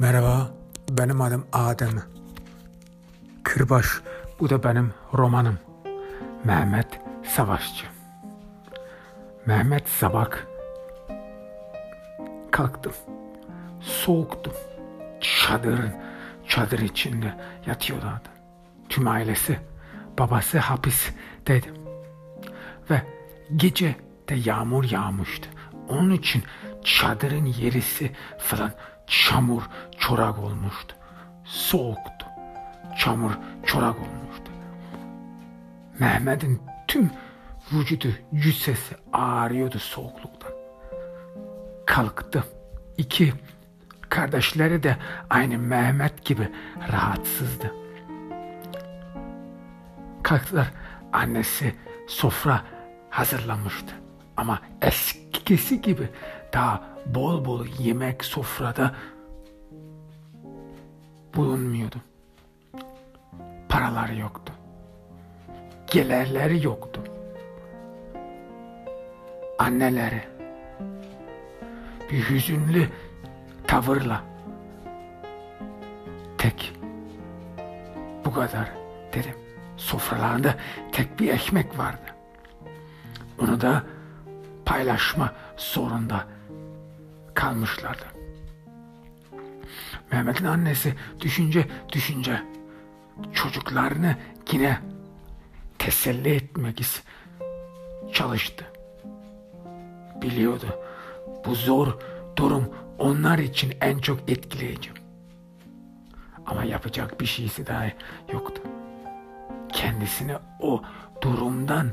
Merhaba, 0.00 0.50
benim 0.90 1.20
adım 1.20 1.46
Adem. 1.52 2.02
Kırbaş, 3.42 3.86
bu 4.40 4.50
da 4.50 4.64
benim 4.64 4.94
romanım. 5.14 5.58
Mehmet 6.44 7.00
Savaşçı. 7.24 7.86
Mehmet 9.46 9.88
Sabak. 9.88 10.46
Kalktım. 12.50 12.92
Soğuktum. 13.80 14.52
Çadırın, 15.20 15.92
çadır 16.48 16.78
içinde 16.78 17.34
yatıyorlardı. 17.66 18.28
Tüm 18.88 19.08
ailesi, 19.08 19.58
babası 20.18 20.58
hapis 20.58 21.10
dedim. 21.46 21.74
Ve 22.90 23.02
gece 23.56 23.96
de 24.28 24.34
yağmur 24.34 24.84
yağmıştı. 24.84 25.48
Onun 25.88 26.10
için 26.10 26.42
çadırın 26.84 27.44
yerisi 27.44 28.12
falan 28.38 28.72
çamur 29.08 29.62
çorak 29.98 30.38
olmuştu. 30.38 30.94
Soğuktu. 31.44 32.26
Çamur 32.98 33.30
çorak 33.66 33.96
olmuştu. 33.96 34.52
Mehmet'in 35.98 36.62
tüm 36.88 37.10
vücudu 37.72 38.08
cüssesi 38.34 38.96
ağrıyordu 39.12 39.78
soğukluktan. 39.78 40.52
Kalktı. 41.86 42.44
İki 42.98 43.32
kardeşleri 44.08 44.82
de 44.82 44.96
aynı 45.30 45.58
Mehmet 45.58 46.24
gibi 46.24 46.48
rahatsızdı. 46.92 47.74
Kalktılar. 50.22 50.70
Annesi 51.12 51.74
sofra 52.08 52.64
hazırlamıştı. 53.10 53.94
Ama 54.36 54.60
eskisi 54.82 55.82
gibi 55.82 56.08
daha 56.52 56.82
bol 57.06 57.44
bol 57.44 57.66
yemek 57.78 58.24
sofrada 58.24 58.94
bulunmuyordu. 61.34 61.96
Paraları 63.68 64.16
yoktu. 64.16 64.52
Gelirleri 65.86 66.66
yoktu. 66.66 67.00
Anneleri 69.58 70.22
bir 72.10 72.30
hüzünlü 72.30 72.88
tavırla 73.66 74.22
tek 76.38 76.72
bu 78.24 78.32
kadar 78.32 78.68
dedim. 79.12 79.34
Sofralarında 79.76 80.54
tek 80.92 81.20
bir 81.20 81.28
ekmek 81.28 81.78
vardı. 81.78 82.14
Onu 83.40 83.60
da 83.60 83.82
paylaşma 84.64 85.32
zorunda 85.56 86.24
kalmışlardı. 87.38 88.04
Mehmet'in 90.12 90.44
annesi 90.44 90.94
düşünce 91.20 91.66
düşünce 91.92 92.42
çocuklarını 93.32 94.16
yine 94.52 94.78
teselli 95.78 96.34
etmek 96.34 96.82
çalıştı. 98.12 98.66
Biliyordu 100.22 100.66
bu 101.46 101.54
zor 101.54 101.98
durum 102.36 102.74
onlar 102.98 103.38
için 103.38 103.74
en 103.80 103.98
çok 103.98 104.30
etkileyici. 104.30 104.90
Ama 106.46 106.64
yapacak 106.64 107.20
bir 107.20 107.26
şeysi 107.26 107.66
daha 107.66 107.84
yoktu. 108.32 108.62
Kendisini 109.72 110.36
o 110.60 110.82
durumdan 111.22 111.92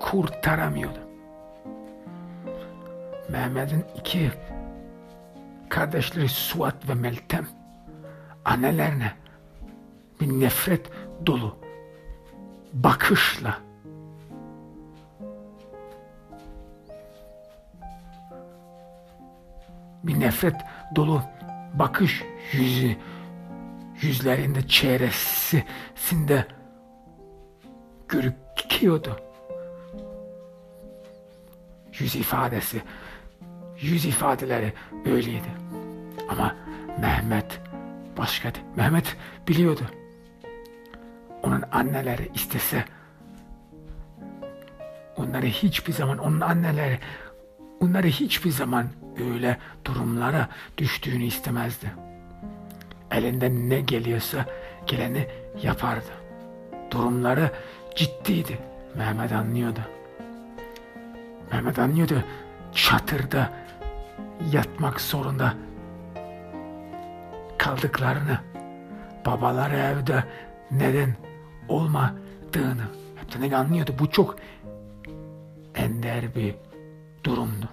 kurtaramıyordu. 0.00 1.11
Mehmet'in 3.32 3.84
iki 3.96 4.30
kardeşleri 5.68 6.28
Suat 6.28 6.88
ve 6.88 6.94
Meltem 6.94 7.46
annelerine 8.44 9.12
bir 10.20 10.40
nefret 10.40 10.90
dolu 11.26 11.56
bakışla 12.72 13.58
bir 20.04 20.20
nefret 20.20 20.56
dolu 20.96 21.22
bakış 21.74 22.22
yüzü 22.52 22.96
yüzlerinde 24.02 24.68
çehresinde 24.68 26.46
görüküyordu. 28.08 29.20
Yüz 31.98 32.16
ifadesi 32.16 32.82
yüz 33.82 34.04
ifadeleri 34.04 34.72
öyleydi. 35.04 35.48
Ama 36.28 36.56
Mehmet 37.00 37.60
başkaydı. 38.18 38.58
Mehmet 38.76 39.16
biliyordu. 39.48 39.82
Onun 41.42 41.62
anneleri 41.72 42.30
istese 42.34 42.84
onları 45.16 45.46
hiçbir 45.46 45.92
zaman 45.92 46.18
onun 46.18 46.40
anneleri 46.40 46.98
onları 47.80 48.06
hiçbir 48.06 48.50
zaman 48.50 48.86
öyle 49.30 49.58
durumlara 49.84 50.48
düştüğünü 50.78 51.24
istemezdi. 51.24 51.92
Elinden 53.10 53.70
ne 53.70 53.80
geliyorsa 53.80 54.46
geleni 54.86 55.26
yapardı. 55.62 56.12
Durumları 56.90 57.50
ciddiydi. 57.96 58.58
Mehmet 58.96 59.32
anlıyordu. 59.32 59.80
Mehmet 61.52 61.78
anlıyordu 61.78 62.24
çatırda 62.74 63.52
yatmak 64.52 65.00
zorunda 65.00 65.54
kaldıklarını, 67.58 68.38
babaları 69.26 69.76
evde 69.76 70.24
neden 70.70 71.16
olmadığını 71.68 72.84
hepten 73.16 73.50
anlıyordu. 73.50 73.94
Bu 73.98 74.10
çok 74.10 74.36
ender 75.74 76.34
bir 76.34 76.54
durumdu. 77.24 77.68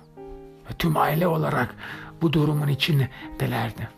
Ve 0.70 0.74
tüm 0.80 0.98
aile 0.98 1.28
olarak 1.28 1.76
bu 2.22 2.34
durumun 2.34 2.68
içindelerdi. 2.68 3.90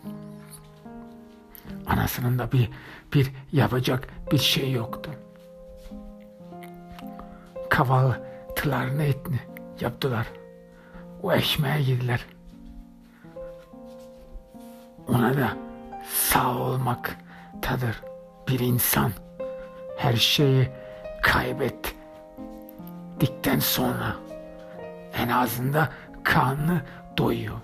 Anasının 1.88 2.40
da 2.40 2.52
bir, 2.52 2.70
bir 3.14 3.32
yapacak 3.52 4.08
bir 4.32 4.38
şey 4.38 4.72
yoktu. 4.72 5.12
Kahvaltılarını 7.70 9.04
etni 9.04 9.40
yaptılar. 9.82 10.28
O 11.24 11.34
ekmeğe 11.34 11.82
yediler. 11.82 12.26
Ona 15.08 15.38
da 15.38 15.58
sağ 16.10 16.58
olmaktadır 16.58 18.02
bir 18.48 18.60
insan. 18.60 19.12
Her 19.98 20.14
şeyi 20.14 20.70
kaybettikten 21.22 23.60
sonra 23.60 24.16
en 25.14 25.28
azında 25.28 25.90
kanlı 26.24 26.82
doyuyor. 27.18 27.58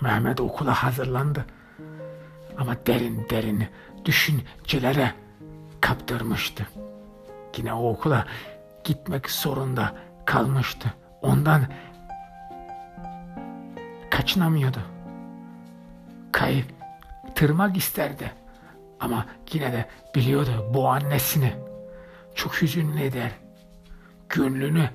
Mehmet 0.00 0.40
okula 0.40 0.82
hazırlandı. 0.82 1.44
Ama 2.58 2.76
derin 2.86 3.26
derin 3.30 3.68
düşüncelere 4.04 5.14
kaptırmıştı. 5.80 6.66
Yine 7.56 7.72
o 7.72 7.90
okula 7.90 8.26
gitmek 8.84 9.30
zorunda 9.30 9.94
kalmıştı. 10.24 10.94
Ondan 11.22 11.62
kaçınamıyordu. 14.10 14.93
Kayıp 16.34 16.66
tırmak 17.34 17.76
isterdi. 17.76 18.32
Ama 19.00 19.26
yine 19.52 19.72
de 19.72 19.88
biliyordu 20.14 20.70
bu 20.74 20.88
annesini 20.88 21.52
çok 22.34 22.62
hüzünlü 22.62 23.02
eder. 23.02 23.30
Gönlünü 24.28 24.90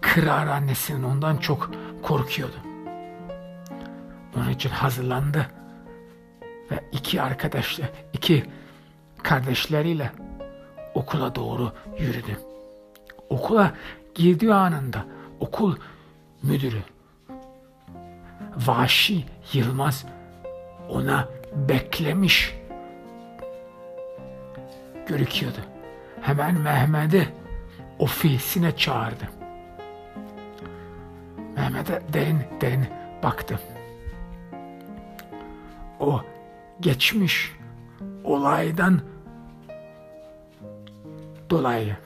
kırar 0.00 0.46
annesinin 0.46 1.02
ondan 1.02 1.36
çok 1.36 1.70
korkuyordu. 2.02 2.56
Onun 4.36 4.50
için 4.50 4.70
hazırlandı 4.70 5.46
ve 6.70 6.84
iki 6.92 7.22
arkadaşla, 7.22 7.84
iki 8.12 8.44
kardeşleriyle 9.22 10.12
okula 10.94 11.34
doğru 11.34 11.72
yürüdü. 11.98 12.40
Okula 13.28 13.72
girdiği 14.14 14.54
anında 14.54 15.04
okul 15.40 15.76
müdürü 16.42 16.82
Vaşi 18.56 19.24
Yılmaz 19.52 20.15
ona 20.88 21.28
beklemiş 21.52 22.58
görüküyordu. 25.06 25.58
Hemen 26.20 26.60
Mehmet'i 26.60 27.28
ofisine 27.98 28.76
çağırdı. 28.76 29.28
Mehmet'e 31.56 32.02
derin 32.12 32.38
derin 32.60 32.86
baktı. 33.22 33.60
O 36.00 36.20
geçmiş 36.80 37.52
olaydan 38.24 39.00
dolayı 41.50 41.96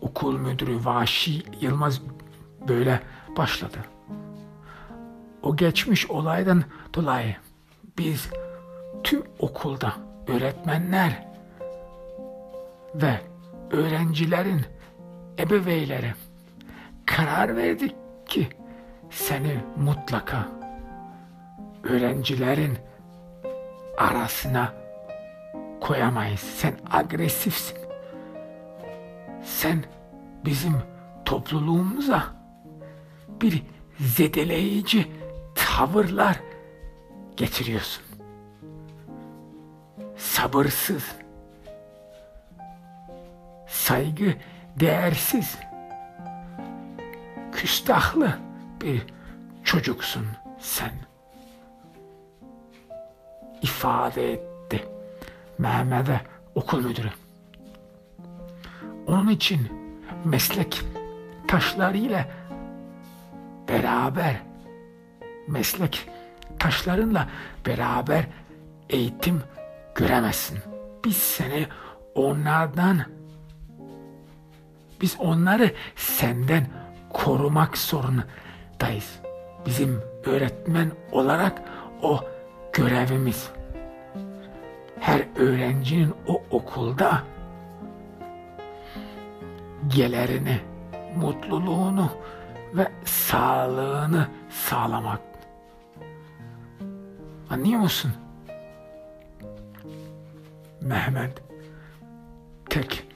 okul 0.00 0.38
müdürü 0.38 0.84
Vaşi 0.84 1.42
Yılmaz 1.60 2.02
böyle 2.68 3.00
başladı. 3.36 3.78
O 5.42 5.56
geçmiş 5.56 6.10
olaydan 6.10 6.64
dolayı 6.94 7.36
biz 7.98 8.28
tüm 9.04 9.22
okulda 9.38 9.92
öğretmenler 10.26 11.26
ve 12.94 13.20
öğrencilerin 13.70 14.60
ebeveynleri 15.38 16.14
karar 17.06 17.56
verdik 17.56 17.94
ki 18.26 18.48
seni 19.10 19.56
mutlaka 19.76 20.48
öğrencilerin 21.82 22.78
arasına 23.98 24.72
koyamayız. 25.80 26.40
Sen 26.40 26.74
agresifsin. 26.90 27.78
Sen 29.44 29.84
bizim 30.44 30.74
topluluğumuza 31.24 32.22
bir 33.40 33.62
zedeleyici 34.00 35.06
tavırlar 35.76 36.40
getiriyorsun. 37.36 38.04
Sabırsız, 40.16 41.04
saygı 43.68 44.34
değersiz, 44.80 45.58
küstahlı 47.52 48.38
bir 48.80 49.02
çocuksun 49.64 50.26
sen. 50.60 50.92
ifade 53.62 54.32
etti 54.32 54.88
Mehmet'e 55.58 56.20
okul 56.54 56.84
müdürü. 56.84 57.10
Onun 59.06 59.28
için 59.28 59.68
meslek 60.24 60.82
taşlarıyla 61.48 62.28
beraber 63.68 64.51
meslek 65.48 66.08
taşlarınla 66.58 67.28
beraber 67.66 68.24
eğitim 68.90 69.42
göremezsin. 69.94 70.58
Biz 71.04 71.16
seni 71.16 71.66
onlardan 72.14 72.98
biz 75.00 75.16
onları 75.18 75.70
senden 75.96 76.66
korumak 77.10 77.78
zorundayız. 77.78 79.20
Bizim 79.66 80.00
öğretmen 80.24 80.92
olarak 81.12 81.62
o 82.02 82.20
görevimiz. 82.72 83.50
Her 85.00 85.26
öğrencinin 85.36 86.14
o 86.26 86.42
okulda 86.50 87.22
gelerini, 89.88 90.60
mutluluğunu 91.16 92.10
ve 92.74 92.88
sağlığını 93.04 94.26
sağlamak. 94.50 95.31
Anlıyor 97.52 97.80
musun? 97.80 98.12
Mehmet 100.80 101.42
tek 102.70 103.06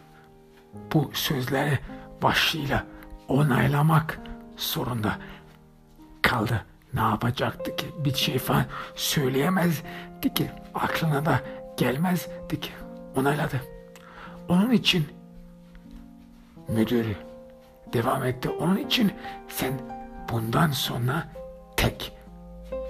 bu 0.93 1.11
sözleri 1.15 1.79
başıyla 2.23 2.85
onaylamak 3.29 4.21
zorunda 4.57 5.19
kaldı. 6.23 6.65
Ne 6.95 7.01
yapacaktı 7.01 7.77
ki? 7.77 7.87
Bir 7.99 8.15
şey 8.15 8.39
falan 8.39 8.65
söyleyemezdi 8.95 10.35
ki. 10.35 10.51
Aklına 10.75 11.25
da 11.27 11.41
gelmezdi 11.77 12.61
ki. 12.61 12.71
Onayladı. 13.17 13.61
Onun 14.49 14.71
için 14.71 15.09
müdürü 16.69 17.17
devam 17.93 18.25
etti. 18.25 18.49
Onun 18.49 18.77
için 18.77 19.13
sen 19.49 19.73
bundan 20.33 20.71
sonra 20.71 21.29
tek 21.77 22.13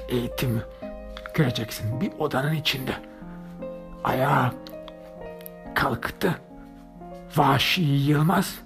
eğitim 0.09 0.63
göreceksin. 1.37 2.01
Bir 2.01 2.13
odanın 2.19 2.55
içinde. 2.55 2.93
Ayağa 4.05 4.53
kalktı. 5.75 6.41
Vahşi 7.37 7.83
Yılmaz 7.83 8.59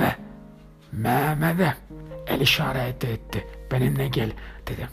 ve 0.00 0.16
Mehmet'e 0.92 1.74
el 2.26 2.40
işaret 2.40 3.04
etti. 3.04 3.46
Benimle 3.72 4.08
gel 4.08 4.30
dedi. 4.66 4.88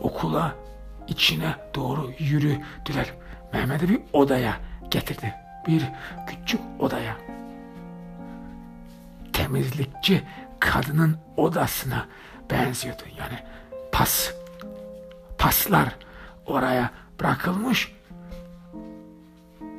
Okula 0.00 0.54
içine 1.08 1.54
doğru 1.74 2.10
yürüdüler. 2.18 3.12
Mehmet'i 3.52 3.88
bir 3.88 4.00
odaya 4.12 4.56
getirdi. 4.90 5.34
Bir 5.68 5.88
küçük 6.26 6.60
odaya. 6.78 7.16
Temizlikçi 9.32 10.22
kadının 10.60 11.18
odasına 11.36 12.06
benziyordu. 12.50 13.02
Yani 13.18 13.38
pas, 13.92 14.32
paslar 15.40 15.96
oraya 16.46 16.90
bırakılmış. 17.20 17.92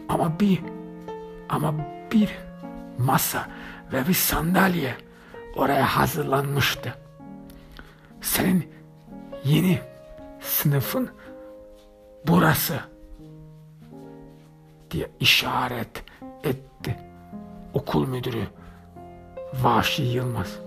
Ama 0.09 0.39
bir 0.39 0.61
ama 1.49 1.73
bir 2.11 2.37
masa 2.97 3.47
ve 3.93 4.07
bir 4.07 4.13
sandalye 4.13 4.95
oraya 5.55 5.85
hazırlanmıştı. 5.85 6.93
Senin 8.21 8.73
yeni 9.43 9.79
sınıfın 10.39 11.09
burası 12.27 12.79
diye 14.91 15.11
işaret 15.19 16.03
etti 16.43 16.99
okul 17.73 18.07
müdürü 18.07 18.47
Vahşi 19.61 20.03
Yılmaz. 20.03 20.59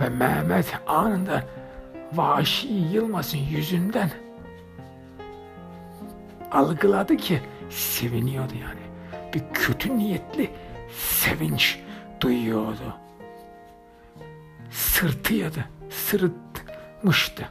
Ve 0.00 0.08
Mehmet 0.08 0.80
anında 0.86 1.44
Vahşi 2.12 2.68
Yılmaz'ın 2.68 3.38
yüzünden 3.38 4.10
algıladı 6.50 7.16
ki 7.16 7.42
seviniyordu 7.70 8.52
yani. 8.62 8.80
Bir 9.34 9.42
kötü 9.54 9.98
niyetli 9.98 10.50
sevinç 10.92 11.78
duyuyordu. 12.20 12.96
Sırtıyordu, 14.70 15.64
sırıtmıştı. 15.90 17.48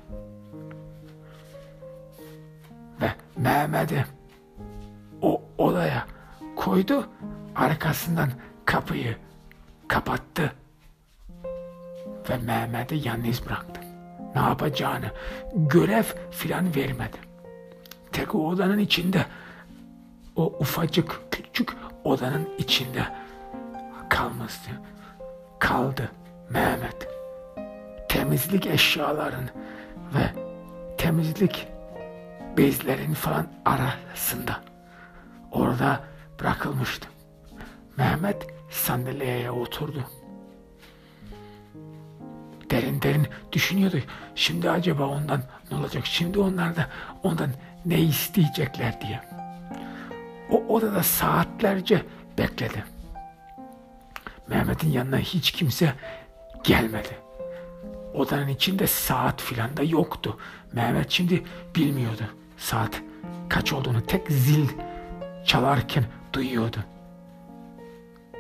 Ve 3.01 3.12
Mehmet'i 3.38 4.06
o 5.21 5.42
odaya 5.57 6.07
koydu, 6.56 7.09
arkasından 7.56 8.30
kapıyı 8.65 9.15
kapattı 9.88 10.54
ve 12.30 12.37
Mehmet'i 12.37 12.95
yalnız 12.95 13.45
bıraktı. 13.45 13.86
Ne 14.37 14.44
yapacağını 14.44 15.11
görev 15.56 16.03
filan 16.31 16.75
vermedi. 16.75 17.17
Tek 18.11 18.35
o 18.35 18.47
odanın 18.47 18.77
içinde 18.77 19.25
o 20.35 20.45
ufacık 20.45 21.21
küçük 21.31 21.73
odanın 22.03 22.49
içinde 22.57 23.03
kalmıştı. 24.09 24.69
Kaldı 25.59 26.11
Mehmet. 26.49 27.07
Temizlik 28.09 28.65
eşyaların 28.65 29.49
ve 30.15 30.41
temizlik 30.97 31.67
bezlerin 32.57 33.13
falan 33.13 33.47
arasında. 33.65 34.61
Orada 35.51 36.03
bırakılmıştı. 36.39 37.07
Mehmet 37.97 38.47
sandalyeye 38.69 39.51
oturdu. 39.51 40.03
Derin 42.71 43.02
derin 43.02 43.28
düşünüyordu. 43.52 43.97
Şimdi 44.36 44.69
acaba 44.69 45.06
ondan 45.06 45.44
ne 45.71 45.78
olacak? 45.78 46.06
Şimdi 46.06 46.40
onlar 46.40 46.76
da 46.76 46.88
ondan 47.24 47.50
ne 47.86 48.00
isteyecekler 48.00 49.02
diye. 49.02 49.21
O 50.52 50.76
odada 50.76 51.04
saatlerce 51.04 52.06
bekledi. 52.38 52.83
Mehmet'in 54.47 54.92
yanına 54.92 55.18
hiç 55.18 55.52
kimse 55.52 55.94
gelmedi. 56.64 57.18
Odanın 58.14 58.47
içinde 58.47 58.88
saat 58.88 59.42
filan 59.42 59.78
da 59.78 59.83
yoktu. 59.83 60.38
Mehmet 60.74 61.12
şimdi 61.12 61.44
bilmiyordu 61.76 62.24
saat 62.57 63.02
kaç 63.50 63.74
olduğunu. 63.74 64.02
Tek 64.06 64.31
zil 64.31 64.69
çalarken 65.45 66.06
duyuyordu. 66.33 66.78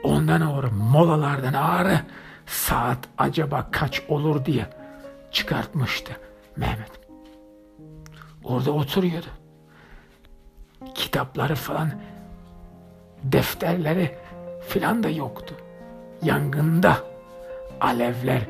Ondan 0.03 0.39
sonra 0.39 0.69
molalardan 0.71 1.53
ağrı 1.53 1.99
saat 2.47 2.97
acaba 3.17 3.67
kaç 3.71 4.01
olur 4.09 4.45
diye 4.45 4.69
çıkartmıştı 5.31 6.13
Mehmet. 6.55 6.91
Orada 8.43 8.71
oturuyordu. 8.71 9.27
Kitapları 10.95 11.55
falan, 11.55 11.91
defterleri 13.23 14.17
filan 14.67 15.03
da 15.03 15.09
yoktu. 15.09 15.55
Yangında 16.21 16.97
alevler 17.81 18.41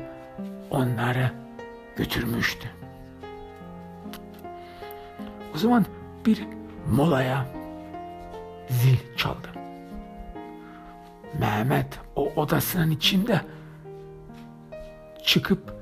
onları 0.70 1.32
götürmüştü. 1.96 2.68
O 5.54 5.58
zaman 5.58 5.86
bir 6.26 6.46
molaya 6.90 7.46
zil 8.68 8.96
çaldı. 9.16 9.48
Mehmet 11.38 11.98
o 12.16 12.32
odasının 12.36 12.90
içinde 12.90 13.40
çıkıp 15.28 15.74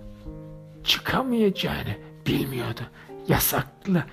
çıkamayacağını 0.85 1.97
bilmiyordu. 2.27 2.81
Yasaklı, 3.29 4.05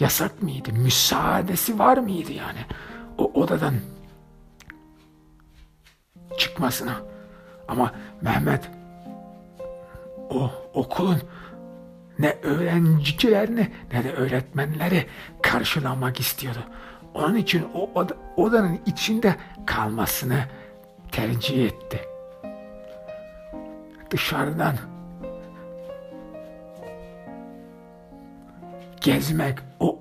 yasak 0.00 0.42
mıydı? 0.42 0.72
Müsaadesi 0.72 1.78
var 1.78 1.96
mıydı 1.98 2.32
yani? 2.32 2.58
O 3.18 3.32
odadan 3.34 3.74
çıkmasına. 6.38 6.96
Ama 7.68 7.92
Mehmet 8.22 8.70
o 10.30 10.50
okulun 10.74 11.22
ne 12.18 12.36
öğrencilerini 12.42 13.68
ne 13.92 14.04
de 14.04 14.12
öğretmenleri 14.12 15.06
karşılamak 15.42 16.20
istiyordu. 16.20 16.62
Onun 17.14 17.36
için 17.36 17.66
o 17.74 17.90
oda, 17.94 18.16
odanın 18.36 18.80
içinde 18.86 19.36
kalmasını 19.66 20.44
tercih 21.12 21.66
etti. 21.66 22.00
Dışarıdan 24.10 24.76
gezmek 29.00 29.58
o 29.80 29.98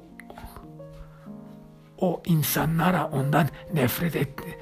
o 1.98 2.22
insanlara 2.26 3.08
ondan 3.08 3.48
nefret 3.74 4.16
etti, 4.16 4.58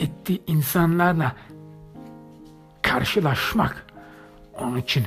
etti 0.00 0.42
insanlarla 0.46 1.32
karşılaşmak 2.82 3.86
onun 4.58 4.76
için 4.76 5.06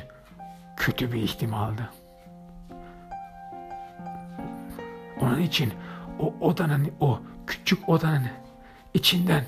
kötü 0.78 1.12
bir 1.12 1.22
ihtimaldı. 1.24 1.90
Onun 5.22 5.42
için 5.42 5.74
o 6.20 6.34
odanın, 6.42 6.92
o 7.00 7.20
küçük 7.48 7.90
odanın 7.90 8.28
içinden 8.94 9.46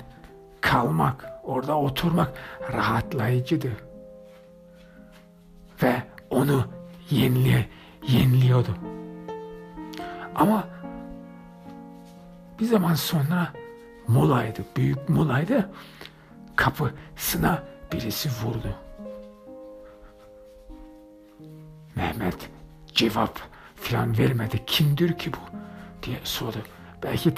kalmak, 0.60 1.24
orada 1.44 1.78
oturmak 1.78 2.32
rahatlayıcıydı. 2.72 3.68
Ve 5.82 6.02
onu 6.30 6.64
yenili, 7.10 7.66
yeniliyordu. 8.08 8.76
Ama 10.34 10.68
bir 12.60 12.64
zaman 12.64 12.94
sonra 12.94 13.52
molaydı, 14.08 14.64
büyük 14.76 15.08
molaydı. 15.08 15.70
Kapısına 16.56 17.62
birisi 17.92 18.28
vurdu. 18.28 18.74
Mehmet 21.96 22.50
cevap 22.94 23.40
filan 23.76 24.18
vermedi. 24.18 24.62
Kimdir 24.66 25.18
ki 25.18 25.32
bu 25.32 25.56
diye 26.02 26.18
sordu. 26.24 26.58
Belki 27.02 27.34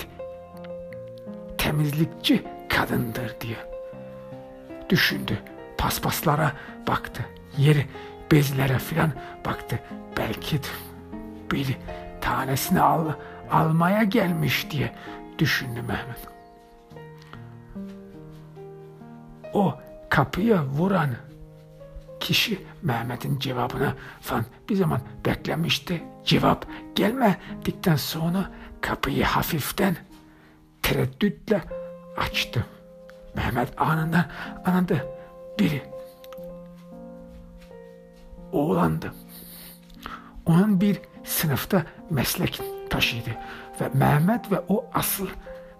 temizlikçi 1.58 2.44
kadındır 2.68 3.36
diye 3.40 3.56
düşündü. 4.88 5.38
Paspaslara 5.78 6.52
baktı. 6.88 7.24
Yeri 7.58 7.86
bezlere 8.32 8.78
filan 8.78 9.10
baktı. 9.44 9.78
Belki 10.16 10.60
bir 11.52 11.76
tanesini 12.20 12.80
al, 12.80 13.12
almaya 13.50 14.02
gelmiş 14.02 14.70
diye 14.70 14.92
düşündü 15.38 15.82
Mehmet. 15.82 16.28
O 19.52 19.74
kapıya 20.08 20.64
vuran 20.64 21.10
kişi 22.20 22.66
Mehmet'in 22.82 23.38
cevabına 23.38 23.94
falan 24.20 24.44
bir 24.68 24.76
zaman 24.76 25.00
beklemişti. 25.26 26.02
Cevap 26.24 26.66
gelmedikten 26.94 27.96
sonra 27.96 28.50
kapıyı 28.80 29.24
hafiften 29.24 29.96
tereddütle 30.82 31.60
açtı. 32.16 32.66
Mehmet 33.36 33.80
anında 33.80 34.30
anında 34.64 34.94
biri 35.58 35.82
oğlandı. 38.56 39.12
Onun 40.46 40.80
bir 40.80 41.00
sınıfta 41.24 41.82
meslek 42.10 42.60
taşıydı 42.90 43.30
ve 43.80 43.88
Mehmet 43.94 44.52
ve 44.52 44.60
o 44.68 44.84
asıl 44.94 45.26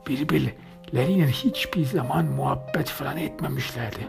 birbirleriyle 0.07 1.29
hiçbir 1.29 1.85
zaman 1.85 2.25
muhabbet 2.25 2.89
falan 2.89 3.17
etmemişlerdi. 3.17 4.09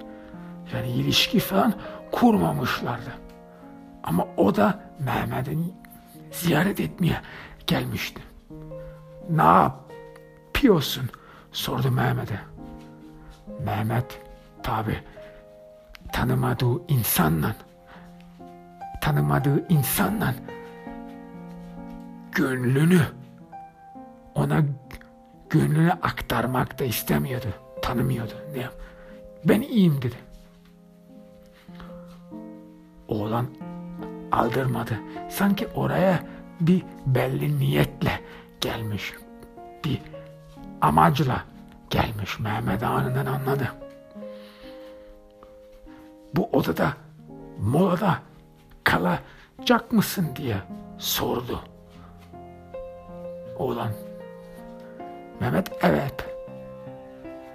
Yani 0.73 0.87
ilişki 0.87 1.39
falan 1.39 1.73
kurmamışlardı. 2.11 3.11
Ama 4.03 4.27
o 4.37 4.55
da 4.55 4.79
Mehmet'in 4.99 5.73
ziyaret 6.31 6.79
etmeye 6.79 7.21
gelmişti. 7.67 8.21
Ne 9.29 9.43
yapıyorsun? 9.43 11.09
sordu 11.51 11.91
Mehmet'e. 11.91 12.39
Mehmet 13.65 14.21
tabi 14.63 14.99
tanımadığı 16.13 16.87
insanla 16.87 17.55
tanımadığı 19.07 19.67
insanla 19.69 20.33
gönlünü 22.31 23.01
ona 24.35 24.61
gönlünü 25.49 25.91
aktarmak 25.91 26.79
da 26.79 26.83
istemiyordu. 26.83 27.47
Tanımıyordu. 27.81 28.33
Ne? 28.55 28.67
Ben 29.45 29.61
iyiyim 29.61 30.01
dedi. 30.01 30.15
Oğlan 33.07 33.45
aldırmadı. 34.31 34.99
Sanki 35.29 35.67
oraya 35.67 36.23
bir 36.61 36.83
belli 37.05 37.59
niyetle 37.59 38.19
gelmiş. 38.61 39.13
Bir 39.85 40.01
amacla 40.81 41.43
gelmiş. 41.89 42.39
Mehmet 42.39 42.83
anından 42.83 43.25
anladı. 43.25 43.71
Bu 46.35 46.49
odada 46.53 46.93
molada 47.59 48.26
kalacak 48.87 49.91
mısın 49.91 50.27
diye 50.35 50.57
sordu. 50.97 51.61
Oğlan. 53.57 53.91
Mehmet 55.39 55.71
evet. 55.81 56.25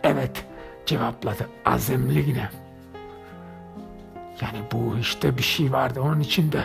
Evet 0.02 0.44
cevapladı 0.86 1.48
azimliğine. 1.64 2.50
Yani 4.40 4.58
bu 4.72 4.98
işte 4.98 5.38
bir 5.38 5.42
şey 5.42 5.72
vardı 5.72 6.00
onun 6.00 6.20
içinde. 6.20 6.64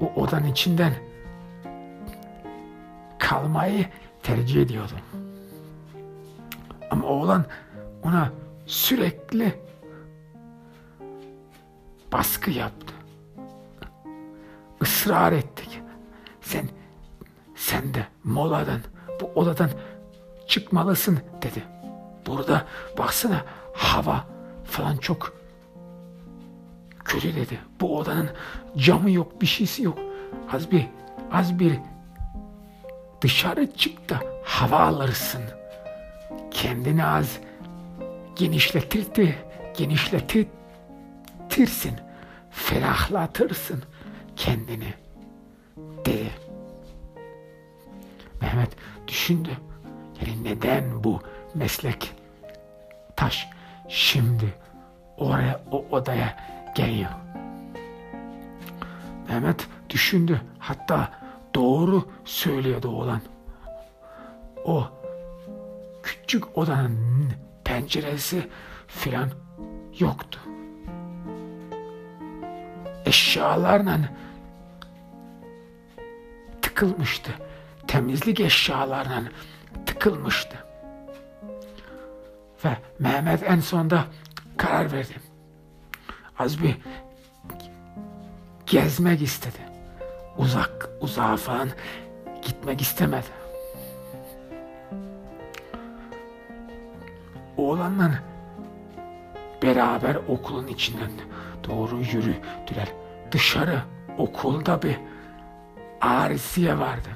O 0.00 0.20
odanın 0.22 0.46
içinden 0.46 0.92
kalmayı 3.18 3.86
tercih 4.22 4.62
ediyordu. 4.62 4.94
Ama 6.90 7.06
oğlan 7.06 7.44
ona 8.02 8.32
sürekli 8.66 9.54
baskı 12.12 12.50
yaptı. 12.50 12.99
Israr 14.90 15.32
ettik. 15.32 15.82
Sen 16.40 16.68
sen 17.54 17.94
de 17.94 18.06
moladan 18.24 18.80
bu 19.20 19.26
odadan 19.34 19.70
çıkmalısın 20.48 21.18
dedi. 21.42 21.64
Burada 22.26 22.66
baksana 22.98 23.44
hava 23.74 24.24
falan 24.64 24.96
çok 24.96 25.36
kötü 27.04 27.36
dedi. 27.36 27.58
Bu 27.80 27.98
odanın 27.98 28.30
camı 28.76 29.10
yok 29.10 29.40
bir 29.40 29.46
şeysi 29.46 29.82
yok. 29.82 29.98
Az 30.52 30.70
bir 30.70 30.86
az 31.32 31.58
bir 31.58 31.78
dışarı 33.20 33.72
çık 33.72 34.08
da 34.08 34.20
hava 34.44 34.78
alırsın. 34.80 35.42
Kendini 36.50 37.06
az 37.06 37.38
genişletir 38.36 39.34
genişletirsin. 39.76 40.50
Ferahlatırsın 42.50 43.82
kendini 44.40 44.94
dedi. 46.06 46.30
Mehmet 48.40 48.70
düşündü. 49.08 49.50
Yani 50.20 50.44
neden 50.44 51.04
bu 51.04 51.20
meslek 51.54 52.14
taş 53.16 53.48
şimdi 53.88 54.54
oraya 55.16 55.60
o 55.70 55.84
odaya 55.90 56.36
geliyor. 56.74 57.10
Mehmet 59.28 59.68
düşündü. 59.90 60.40
Hatta 60.58 61.12
doğru 61.54 62.08
söylüyordu 62.24 62.88
oğlan. 62.88 63.20
O 64.64 64.86
küçük 66.02 66.58
odanın 66.58 67.32
penceresi 67.64 68.48
filan 68.86 69.30
yoktu. 69.98 70.40
Eşyalarla 73.04 73.98
tıkılmıştı 76.80 77.32
temizlik 77.86 78.40
eşyalarına 78.40 79.22
tıkılmıştı. 79.86 80.56
Ve 82.64 82.76
Mehmet 82.98 83.42
en 83.42 83.60
sonunda 83.60 84.04
karar 84.56 84.92
verdi. 84.92 85.14
Az 86.38 86.62
bir 86.62 86.76
gezmek 88.66 89.22
istedi. 89.22 89.58
Uzak, 90.38 90.88
uzağa 91.00 91.36
falan 91.36 91.68
gitmek 92.42 92.80
istemedi. 92.80 93.26
Oğlanla 97.56 98.10
beraber 99.62 100.14
okulun 100.14 100.66
içinden 100.66 101.10
doğru 101.68 101.98
yürüdüler. 101.98 102.88
dışarı 103.32 103.82
okulda 104.18 104.82
bir 104.82 104.96
arisiye 106.00 106.78
vardı. 106.78 107.08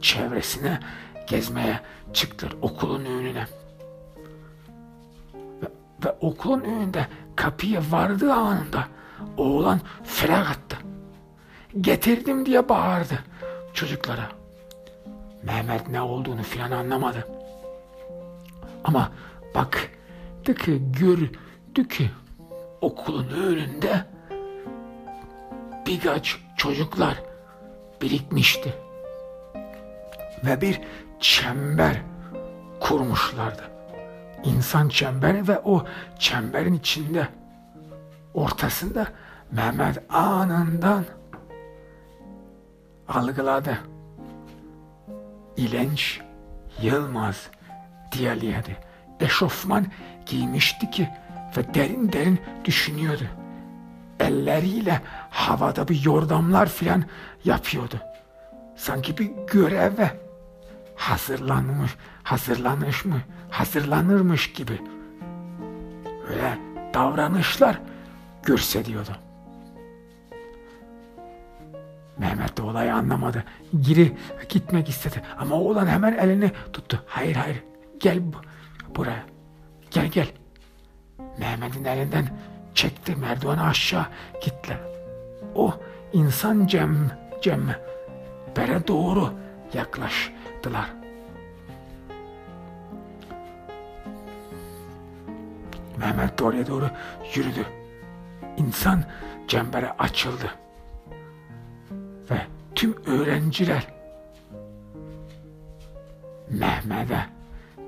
Çevresine 0.00 0.80
gezmeye 1.26 1.80
çıktılar 2.12 2.54
okulun 2.62 3.04
önüne. 3.04 3.46
Ve, 5.34 5.66
ve 6.04 6.10
okulun 6.20 6.60
önünde 6.60 7.06
kapıya 7.36 7.82
vardığı 7.90 8.32
anında 8.32 8.88
oğlan 9.36 9.80
ferah 10.04 10.50
attı. 10.50 10.76
Getirdim 11.80 12.46
diye 12.46 12.68
bağırdı 12.68 13.18
çocuklara. 13.74 14.28
Mehmet 15.42 15.88
ne 15.88 16.00
olduğunu 16.00 16.42
filan 16.42 16.70
anlamadı. 16.70 17.28
Ama 18.84 19.12
baktı 19.54 20.54
ki 20.54 20.82
gördü 21.00 21.88
ki 21.88 22.10
okulun 22.80 23.28
önünde 23.28 24.04
birkaç 25.86 26.38
çocuklar 26.56 27.29
birikmişti. 28.02 28.74
Ve 30.44 30.60
bir 30.60 30.80
çember 31.20 32.02
kurmuşlardı. 32.80 33.62
İnsan 34.44 34.88
çemberi 34.88 35.48
ve 35.48 35.58
o 35.58 35.86
çemberin 36.18 36.74
içinde 36.74 37.28
ortasında 38.34 39.06
Mehmet 39.52 39.98
anından 40.14 41.04
algıladı. 43.08 43.78
İlenç 45.56 46.20
Yılmaz 46.82 47.50
diyaliyedi. 48.12 48.76
Eşofman 49.20 49.86
giymişti 50.26 50.90
ki 50.90 51.08
ve 51.56 51.74
derin 51.74 52.12
derin 52.12 52.40
düşünüyordu. 52.64 53.24
Elleriyle 54.20 55.00
havada 55.30 55.88
bir 55.88 56.04
yordamlar 56.04 56.68
filan 56.68 57.04
yapıyordu. 57.44 58.00
Sanki 58.76 59.18
bir 59.18 59.30
göreve 59.52 60.20
hazırlanmış, 60.96 61.96
hazırlanmış 62.22 63.04
mı, 63.04 63.20
hazırlanırmış 63.50 64.52
gibi. 64.52 64.80
Öyle 66.28 66.58
davranışlar 66.94 67.80
gösteriyordu. 68.42 69.16
Mehmet 72.18 72.58
de 72.58 72.62
olayı 72.62 72.94
anlamadı. 72.94 73.44
Geri 73.80 74.16
gitmek 74.48 74.88
istedi. 74.88 75.22
Ama 75.38 75.54
oğlan 75.54 75.86
hemen 75.86 76.12
elini 76.12 76.52
tuttu. 76.72 77.04
Hayır 77.06 77.36
hayır 77.36 77.62
gel 78.00 78.20
buraya. 78.96 79.24
Gel 79.90 80.06
gel. 80.06 80.28
Mehmet'in 81.38 81.84
elinden 81.84 82.28
çekti 82.74 83.16
merdiveni 83.16 83.60
aşağı 83.60 84.06
gittiler. 84.42 84.78
O 85.54 85.74
insan 86.12 86.66
cem, 86.66 87.10
cem 87.42 87.76
bere 88.56 88.86
doğru 88.88 89.32
yaklaştılar. 89.74 90.90
Mehmet 95.96 96.38
de 96.38 96.44
oraya 96.44 96.66
doğru 96.66 96.90
yürüdü. 97.34 97.66
İnsan 98.56 99.04
cembere 99.48 99.92
açıldı. 99.98 100.54
Ve 102.30 102.40
tüm 102.74 102.94
öğrenciler 103.06 103.86
Mehmet'e 106.50 107.26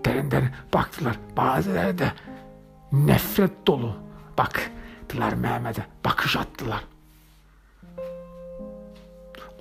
derinden 0.04 0.50
baktılar. 0.74 1.16
Bazıları 1.36 1.98
da 1.98 2.12
nefret 2.92 3.66
dolu 3.66 3.96
baktılar 4.42 5.32
Mehmet'e. 5.32 5.86
Bakış 6.04 6.36
attılar. 6.36 6.84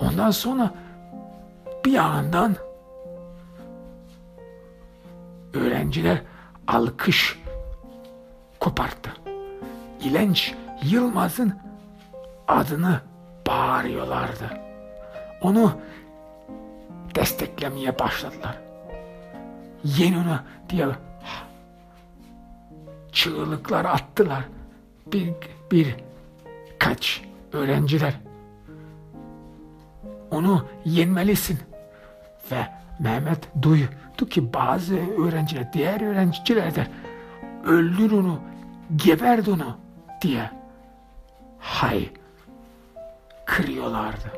Ondan 0.00 0.30
sonra 0.30 0.70
bir 1.84 1.92
yandan 1.92 2.56
öğrenciler 5.54 6.22
alkış 6.68 7.38
koparttı. 8.60 9.10
İlenç 10.00 10.54
Yılmaz'ın 10.82 11.58
adını 12.48 13.00
bağırıyorlardı. 13.46 14.50
Onu 15.42 15.72
desteklemeye 17.14 17.98
başladılar. 17.98 18.58
Yeni 19.84 20.18
ona 20.18 20.44
diye 20.68 20.86
çığlıklar 23.12 23.84
attılar. 23.84 24.44
Bir, 25.06 25.32
bir 25.70 25.96
kaç 26.78 27.22
öğrenciler 27.52 28.14
onu 30.30 30.66
yenmelisin. 30.84 31.58
Ve 32.50 32.66
Mehmet 33.00 33.48
duydu 33.62 34.28
ki 34.30 34.52
bazı 34.54 34.96
öğrenciler, 34.96 35.72
diğer 35.72 36.00
öğrenciler 36.00 36.74
de 36.74 36.86
öldür 37.64 38.12
onu, 38.12 38.40
geberd 38.96 39.46
onu 39.46 39.76
diye 40.22 40.50
hay 41.58 42.10
kırıyorlardı. 43.44 44.32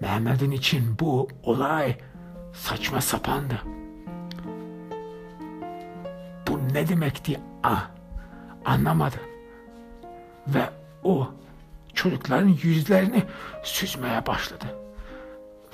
Mehmet'in 0.00 0.50
için 0.50 0.98
bu 1.00 1.28
olay 1.42 1.96
saçma 2.52 3.00
sapandı. 3.00 3.62
Bu 6.48 6.74
ne 6.74 6.88
demekti? 6.88 7.40
Ah, 7.62 7.90
anlamadı. 8.64 9.16
Ve 10.48 10.62
o 11.04 11.28
çocukların 11.94 12.48
yüzlerini 12.62 13.22
süzmeye 13.62 14.26
başladı. 14.26 14.64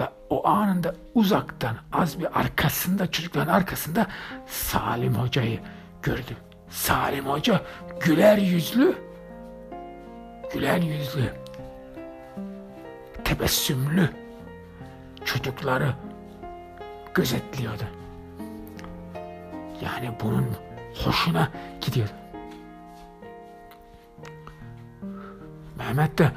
Ve 0.00 0.04
o 0.30 0.48
anında 0.48 0.94
uzaktan 1.14 1.76
az 1.92 2.20
bir 2.20 2.40
arkasında 2.40 3.10
çocukların 3.10 3.52
arkasında 3.52 4.06
Salim 4.46 5.14
Hoca'yı 5.14 5.60
gördü. 6.02 6.36
Salim 6.70 7.26
Hoca 7.26 7.62
güler 8.00 8.38
yüzlü 8.38 8.94
güler 10.52 10.78
yüzlü 10.78 11.32
tebessümlü 13.24 14.10
çocukları 15.24 15.94
gözetliyordu. 17.14 17.82
Yani 19.82 20.10
bunun 20.22 20.46
hoşuna 21.04 21.48
gidiyordu. 21.80 22.12
Mehmet 25.88 26.18
de 26.18 26.32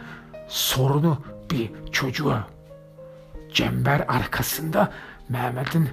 sorunu 0.47 1.17
bir 1.51 1.71
çocuğa. 1.91 2.47
Cember 3.53 3.99
arkasında 4.07 4.91
Mehmet'in 5.29 5.89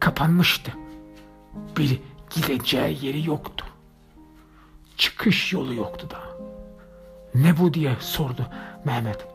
kapanmıştı. 0.00 0.72
Bir 1.76 2.00
gideceği 2.30 3.06
yeri 3.06 3.26
yoktu. 3.26 3.66
Çıkış 4.96 5.52
yolu 5.52 5.74
yoktu 5.74 6.10
da. 6.10 6.18
Ne 7.34 7.58
bu 7.58 7.74
diye 7.74 7.96
sordu 8.00 8.46
Mehmet. 8.84 9.26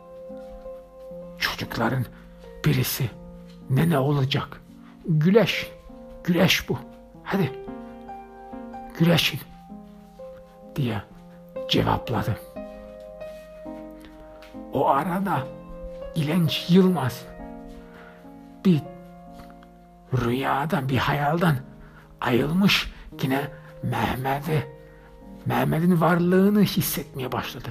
Çocukların 1.38 2.04
birisi 2.64 3.10
ne 3.70 3.90
ne 3.90 3.98
olacak? 3.98 4.60
Güleş. 5.08 5.70
Güleş 6.24 6.68
bu. 6.68 6.78
Hadi. 7.24 7.52
Güleşin. 8.98 9.40
diye 10.76 11.02
cevapladı. 11.68 12.53
O 14.74 14.88
arada 14.88 15.46
İlenç 16.14 16.66
Yılmaz 16.70 17.24
bir 18.64 18.82
rüyadan, 20.12 20.88
bir 20.88 20.98
hayaldan 20.98 21.56
ayılmış 22.20 22.92
yine 23.22 23.50
Mehmet'e 23.82 24.74
Mehmet'in 25.46 26.00
varlığını 26.00 26.62
hissetmeye 26.62 27.32
başladı. 27.32 27.68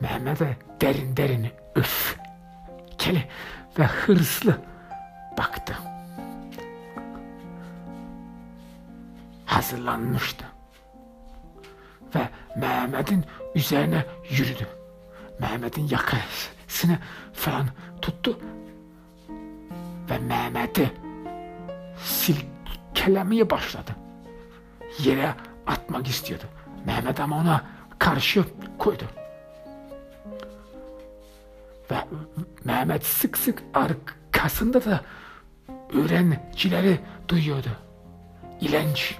Mehmet'e 0.00 0.56
derin 0.80 1.16
derin 1.16 1.48
öf 1.74 2.16
keli 2.98 3.28
ve 3.78 3.86
hırslı 3.86 4.58
baktı. 5.38 5.78
Hazırlanmıştı. 9.46 10.44
Ve 12.14 12.28
Mehmet'in 12.56 13.24
üzerine 13.54 14.04
yürüdü. 14.30 14.81
Mehmet'in 15.42 15.88
yakasını 15.88 16.98
falan 17.32 17.66
tuttu 18.02 18.38
ve 20.10 20.18
Mehmet'i 20.18 20.92
silkelemeye 22.04 23.50
başladı. 23.50 23.90
Yere 24.98 25.34
atmak 25.66 26.08
istiyordu. 26.08 26.44
Mehmet 26.86 27.20
ama 27.20 27.36
ona 27.36 27.64
karşı 27.98 28.44
koydu. 28.78 29.04
Ve 31.90 31.96
Mehmet 32.64 33.06
sık 33.06 33.38
sık 33.38 33.62
arkasında 33.74 34.84
da 34.84 35.00
öğrencileri 35.94 37.00
duyuyordu. 37.28 37.68
İlenç, 38.60 39.18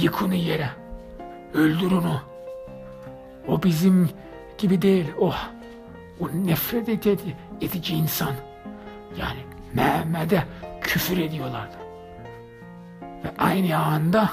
yık 0.00 0.22
onu 0.22 0.34
yere, 0.34 0.70
öldür 1.54 1.92
onu. 1.92 2.20
O 3.48 3.62
bizim 3.62 4.10
gibi 4.62 4.82
değil. 4.82 5.06
Oh, 5.18 5.48
o 6.20 6.28
nefret 6.28 6.88
edici, 6.88 7.36
edici 7.60 7.94
insan. 7.94 8.34
Yani 9.18 9.40
Mehmet'e 9.74 10.44
küfür 10.80 11.18
ediyorlardı. 11.18 11.76
Ve 13.02 13.34
aynı 13.38 13.76
anda 13.78 14.30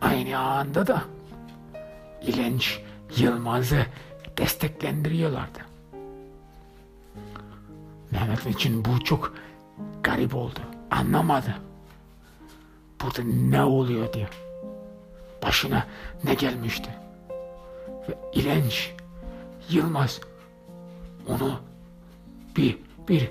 aynı 0.00 0.38
anda 0.38 0.86
da 0.86 1.02
İlenç 2.22 2.80
Yılmaz'ı 3.16 3.86
desteklendiriyorlardı. 4.38 5.58
Mehmet 8.10 8.46
için 8.46 8.84
bu 8.84 9.04
çok 9.04 9.34
garip 10.02 10.34
oldu. 10.34 10.60
Anlamadı. 10.90 11.54
Burada 13.02 13.22
ne 13.22 13.62
oluyor 13.62 14.12
diye. 14.12 14.28
Başına 15.42 15.86
ne 16.24 16.34
gelmişti. 16.34 16.90
Ve 18.08 18.14
İlenç 18.32 18.92
Yılmaz 19.70 20.20
onu 21.28 21.60
bir 22.56 22.78
bir 23.08 23.30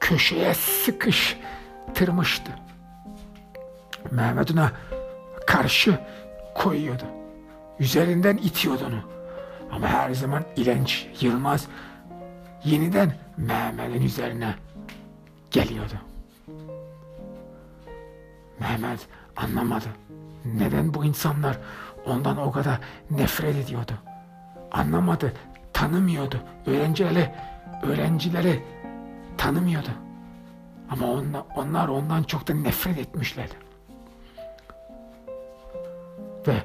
köşeye 0.00 0.54
sıkıştırmıştı. 0.54 2.52
Mehmet 4.10 4.50
ona 4.50 4.72
karşı 5.46 6.00
koyuyordu. 6.54 7.04
Üzerinden 7.78 8.36
itiyordu 8.36 8.84
onu. 8.88 9.00
Ama 9.70 9.88
her 9.88 10.14
zaman 10.14 10.44
İlenç 10.56 11.06
Yılmaz 11.20 11.66
yeniden 12.64 13.16
Mehmet'in 13.36 14.02
üzerine 14.02 14.54
geliyordu. 15.50 15.94
Mehmet 18.60 19.00
anlamadı. 19.36 19.88
Neden 20.44 20.94
bu 20.94 21.04
insanlar 21.04 21.58
ondan 22.06 22.36
o 22.36 22.52
kadar 22.52 22.78
nefret 23.10 23.56
ediyordu? 23.56 23.92
Anlamadı, 24.72 25.32
tanımıyordu. 25.72 26.40
Öğrencileri, 26.66 27.34
öğrencileri 27.82 28.62
tanımıyordu. 29.38 29.90
Ama 30.90 31.06
onlar, 31.06 31.42
onlar 31.56 31.88
ondan 31.88 32.22
çok 32.22 32.48
da 32.48 32.54
nefret 32.54 32.98
etmişlerdi. 32.98 33.54
Ve 36.46 36.62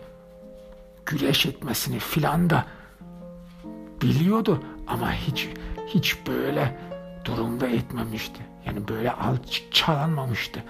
güreş 1.05 1.45
etmesini 1.45 1.99
filan 1.99 2.49
da 2.49 2.65
biliyordu 4.01 4.63
ama 4.87 5.13
hiç 5.13 5.49
hiç 5.87 6.27
böyle 6.27 6.79
durumda 7.25 7.67
etmemişti. 7.67 8.41
Yani 8.65 8.87
böyle 8.87 9.11
alçalanmamıştı. 9.11 10.63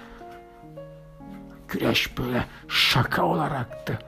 Güreş 1.68 2.18
böyle 2.18 2.44
şaka 2.68 3.24
olaraktı 3.24 3.98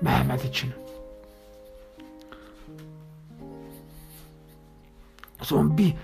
Mehmet 0.00 0.44
için. 0.44 0.72
Zaman 5.42 5.78
bir, 5.78 5.94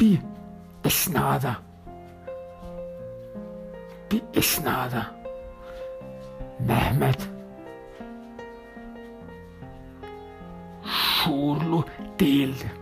bir 0.00 0.18
esnada 0.84 1.56
bir 4.12 4.22
esnada 4.34 5.06
Mehmet 6.58 7.28
şuurlu 10.84 11.84
değildi. 12.20 12.72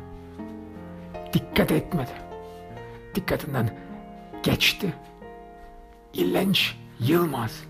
Dikkat 1.32 1.72
etmedi. 1.72 2.10
Dikkatinden 3.14 3.78
geçti. 4.42 4.94
İllenç 6.12 6.76
Yılmaz 7.00 7.64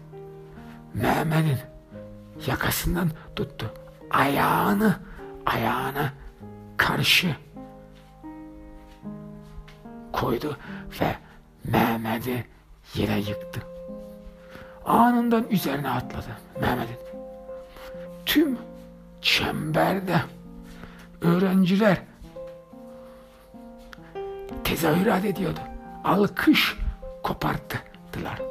Mehmet'in 0.94 1.70
yakasından 2.46 3.11
tuttu. 3.37 3.74
Ayağını 4.11 4.96
ayağına 5.46 6.12
karşı 6.76 7.37
koydu 10.12 10.57
ve 11.00 11.16
Mehmet'i 11.64 12.44
yere 12.94 13.18
yıktı. 13.18 13.61
Anından 14.85 15.44
üzerine 15.50 15.90
atladı 15.90 16.37
Mehmet'in. 16.61 16.96
Tüm 18.26 18.59
çemberde 19.22 20.20
öğrenciler 21.20 22.03
tezahürat 24.64 25.24
ediyordu. 25.24 25.61
Alkış 26.05 26.76
koparttılar. 27.22 28.42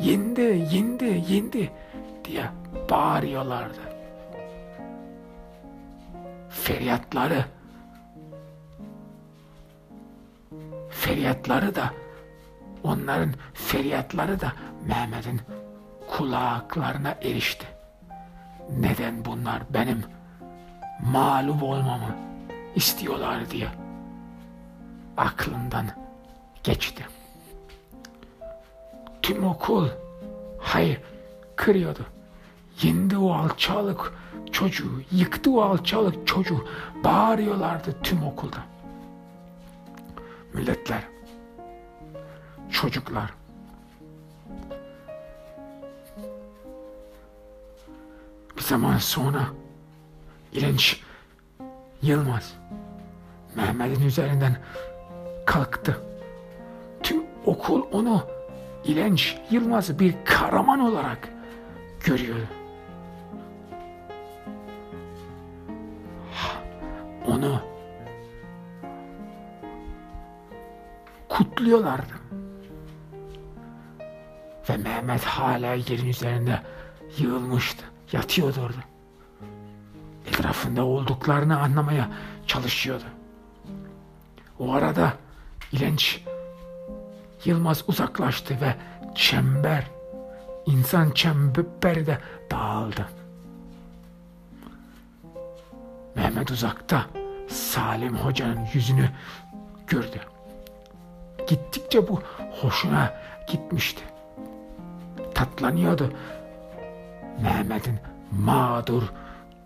Yendi, 0.00 0.66
yendi, 0.72 1.24
yendi 1.28 1.72
diye 2.24 2.44
bağırıyorlardı. 2.90 3.80
Feryatları 6.48 7.44
feryatları 10.90 11.74
da 11.74 11.90
onların 12.82 13.34
feryatları 13.54 14.40
da 14.40 14.52
Mehmet'in 14.86 15.40
kulaklarına 16.10 17.10
erişti. 17.22 17.66
Neden 18.78 19.24
bunlar 19.24 19.62
benim 19.70 20.04
mağlup 21.00 21.62
olmamı 21.62 22.16
istiyorlar 22.74 23.50
diye 23.50 23.68
aklından 25.16 25.86
geçti. 26.64 27.06
Tüm 29.22 29.44
okul 29.44 29.88
hayır 30.60 31.00
kırıyordu. 31.56 32.06
Yendi 32.82 33.16
o 33.18 33.32
alçalık 33.32 34.12
çocuğu, 34.52 35.02
yıktı 35.12 35.50
o 35.50 35.60
alçalık 35.60 36.26
çocuğu. 36.26 36.64
Bağırıyorlardı 37.04 38.02
tüm 38.02 38.24
okulda. 38.26 38.58
Milletler, 40.54 41.02
çocuklar, 42.70 43.34
bir 48.56 48.62
zaman 48.62 48.98
sonra 48.98 49.40
İlenç 50.52 51.00
Yılmaz 52.02 52.54
Mehmet'in 53.56 54.06
üzerinden 54.06 54.56
kalktı. 55.46 56.00
Tüm 57.02 57.22
okul 57.46 57.82
onu 57.92 58.22
İlenç 58.84 59.38
Yılmaz'ı 59.50 59.98
bir 59.98 60.14
kahraman 60.24 60.80
olarak 60.80 61.28
görüyor. 62.04 62.36
Onu 67.26 67.60
kutluyorlardı. 71.28 72.12
Ve 74.68 74.76
Mehmet 74.76 75.24
hala 75.24 75.74
yerin 75.74 76.08
üzerinde 76.08 76.60
yığılmıştı. 77.18 77.84
Yatıyordu 78.12 78.60
orada. 78.60 78.80
Etrafında 80.26 80.84
olduklarını 80.84 81.60
anlamaya 81.60 82.10
çalışıyordu. 82.46 83.04
O 84.58 84.72
arada 84.72 85.12
İlenç 85.72 86.24
Yılmaz 87.44 87.84
uzaklaştı 87.88 88.60
ve 88.60 88.74
çember, 89.14 89.86
insan 90.66 91.10
çemberi 91.10 92.06
de 92.06 92.18
dağıldı. 92.50 93.06
Mehmet 96.36 96.50
uzakta 96.50 97.06
Salim 97.48 98.16
Hoca'nın 98.16 98.68
yüzünü 98.72 99.10
gördü. 99.86 100.20
Gittikçe 101.48 102.08
bu 102.08 102.22
hoşuna 102.60 103.14
gitmişti. 103.48 104.02
Tatlanıyordu 105.34 106.12
Mehmet'in 107.42 107.98
mağdur 108.30 109.02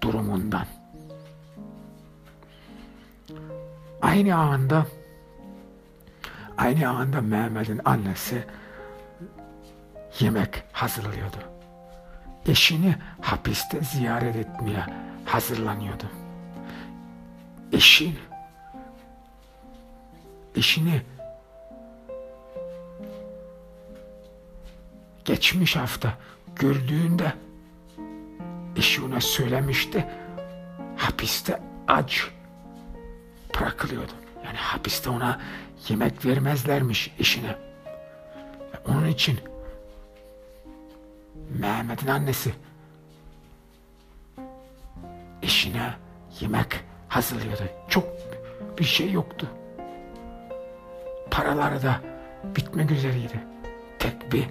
durumundan. 0.00 0.66
Aynı 4.02 4.36
anda 4.36 4.86
aynı 6.58 6.88
anda 6.88 7.20
Mehmet'in 7.20 7.80
annesi 7.84 8.44
yemek 10.20 10.62
hazırlıyordu. 10.72 11.38
Eşini 12.46 12.94
hapiste 13.20 13.80
ziyaret 13.80 14.36
etmeye 14.36 14.86
hazırlanıyordu. 15.24 16.19
Eşin 17.72 18.18
eşini 20.54 21.02
geçmiş 25.24 25.76
hafta 25.76 26.18
gördüğünde 26.56 27.32
eşi 28.76 29.02
ona 29.02 29.20
söylemişti 29.20 30.06
hapiste 30.96 31.60
aç 31.88 32.30
bırakılıyordu. 33.54 34.12
Yani 34.44 34.56
hapiste 34.56 35.10
ona 35.10 35.40
yemek 35.88 36.26
vermezlermiş 36.26 37.10
eşine. 37.18 37.58
Onun 38.88 39.06
için 39.06 39.38
Mehmet'in 41.58 42.06
annesi 42.06 42.54
eşi 45.42 45.60
eşine 45.68 45.94
yemek 46.40 46.89
hazırlıyordu. 47.10 47.62
Çok 47.88 48.04
bir 48.78 48.84
şey 48.84 49.12
yoktu. 49.12 49.46
Paraları 51.30 51.82
da 51.82 52.00
bitmek 52.56 52.90
üzereydi. 52.90 53.40
Tek 53.98 54.32
bir 54.32 54.46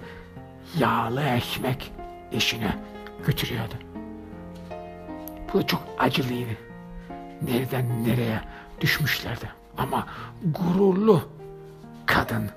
yağlı 0.77 1.23
ekmek 1.23 1.91
eşine 2.31 2.75
götürüyordu. 3.25 3.73
Bu 5.53 5.57
da 5.59 5.67
çok 5.67 5.81
acılıydı. 5.99 6.51
Nereden 7.41 8.03
nereye 8.03 8.41
düşmüşlerdi. 8.81 9.49
Ama 9.77 10.07
gururlu 10.43 11.29
kadın 12.05 12.49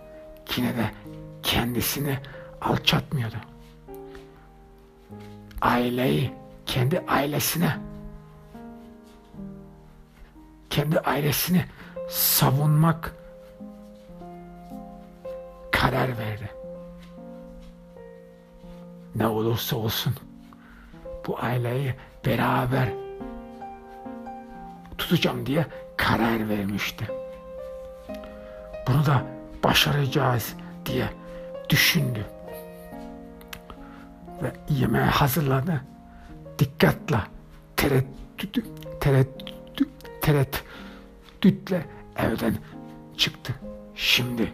yine 0.56 0.76
de 0.76 0.90
kendisini 1.42 2.18
alçatmıyordu. 2.60 3.36
Aileyi 5.60 6.32
kendi 6.66 7.00
ailesine 7.08 7.76
kendi 10.72 10.98
ailesini 10.98 11.64
savunmak 12.08 13.14
karar 15.70 16.18
verdi. 16.18 16.50
Ne 19.14 19.26
olursa 19.26 19.76
olsun 19.76 20.14
bu 21.26 21.38
aileyi 21.38 21.94
beraber 22.26 22.88
tutacağım 24.98 25.46
diye 25.46 25.66
karar 25.96 26.48
vermişti. 26.48 27.06
Bunu 28.88 29.06
da 29.06 29.26
başaracağız 29.64 30.54
diye 30.86 31.08
düşündü. 31.70 32.26
Ve 34.42 34.52
yemeği 34.68 35.04
hazırladı. 35.04 35.80
Dikkatle 36.58 37.20
tereddüt, 37.76 38.64
tereddüt, 39.00 39.41
tereddütle 40.22 41.86
evden 42.16 42.54
çıktı. 43.16 43.54
Şimdi 43.94 44.52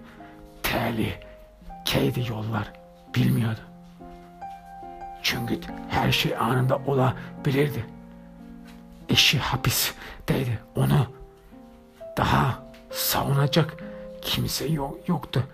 tehlikeydi 0.62 2.30
yollar 2.30 2.72
bilmiyordu. 3.14 3.60
Çünkü 5.22 5.60
her 5.88 6.12
şey 6.12 6.36
anında 6.36 6.76
olabilirdi. 6.76 7.86
Eşi 9.08 9.38
hapisteydi. 9.38 10.58
Onu 10.76 11.06
daha 12.16 12.62
savunacak 12.90 13.76
kimse 14.22 14.66
yok, 14.66 15.08
yoktu. 15.08 15.44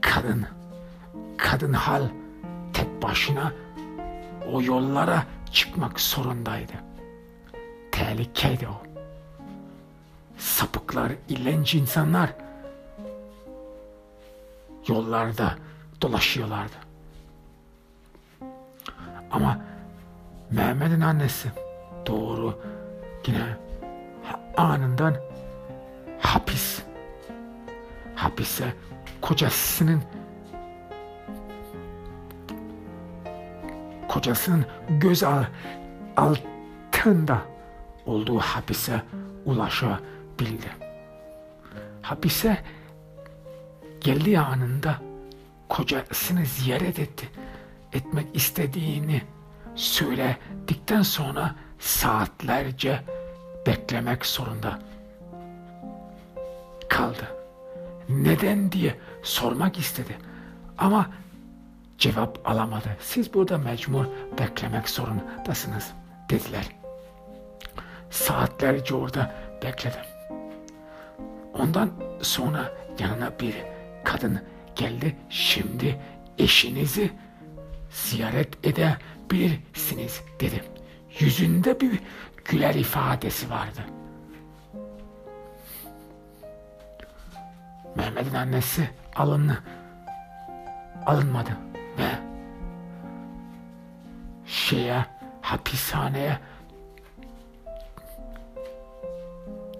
Kadın, 0.00 0.46
kadın 1.38 1.72
hal 1.72 2.02
tek 2.72 3.02
başına 3.02 3.52
o 4.52 4.62
yollara 4.62 5.24
çıkmak 5.52 6.00
zorundaydı. 6.00 6.72
Tehlikeydi 8.00 8.68
o. 8.68 8.82
Sapıklar, 10.38 11.12
illenç 11.28 11.74
insanlar 11.74 12.30
yollarda 14.88 15.54
dolaşıyorlardı. 16.02 16.76
Ama 19.30 19.58
Mehmet'in 20.50 21.00
annesi 21.00 21.48
doğru 22.06 22.60
yine 23.26 23.56
anından 24.56 25.16
hapis 26.20 26.82
hapise 28.14 28.74
kocasının 29.20 30.02
kocasının 34.08 34.66
göz 34.88 35.22
altında 36.16 37.49
olduğu 38.10 38.38
hapise 38.38 39.02
ulaşabildi. 39.44 40.70
Hapise 42.02 42.58
geldiği 44.00 44.40
anında 44.40 44.96
kocasını 45.68 46.46
ziyaret 46.46 46.98
etti. 46.98 47.28
Etmek 47.92 48.36
istediğini 48.36 49.22
söyledikten 49.74 51.02
sonra 51.02 51.54
saatlerce 51.78 53.04
beklemek 53.66 54.26
zorunda 54.26 54.78
kaldı. 56.88 57.36
Neden 58.08 58.72
diye 58.72 58.98
sormak 59.22 59.78
istedi. 59.78 60.18
Ama 60.78 61.10
cevap 61.98 62.48
alamadı. 62.50 62.96
Siz 63.00 63.34
burada 63.34 63.58
mecbur 63.58 64.04
beklemek 64.38 64.88
zorundasınız 64.88 65.92
dediler. 66.30 66.66
Saatlerce 68.10 68.94
orada 68.94 69.34
bekledim. 69.62 70.00
Ondan 71.54 71.90
sonra 72.22 72.72
yanına 72.98 73.32
bir 73.40 73.54
kadın 74.04 74.40
geldi. 74.76 75.16
Şimdi 75.28 76.00
eşinizi 76.38 77.10
ziyaret 77.90 78.66
edebilirsiniz 78.66 80.22
dedi. 80.40 80.64
Yüzünde 81.18 81.80
bir 81.80 82.00
güler 82.44 82.74
ifadesi 82.74 83.50
vardı. 83.50 83.80
Mehmet'in 87.96 88.34
annesi 88.34 88.90
alındı. 89.16 89.58
Alınmadı 91.06 91.50
ve 91.98 92.08
şeye 94.46 95.06
hapishaneye 95.42 96.38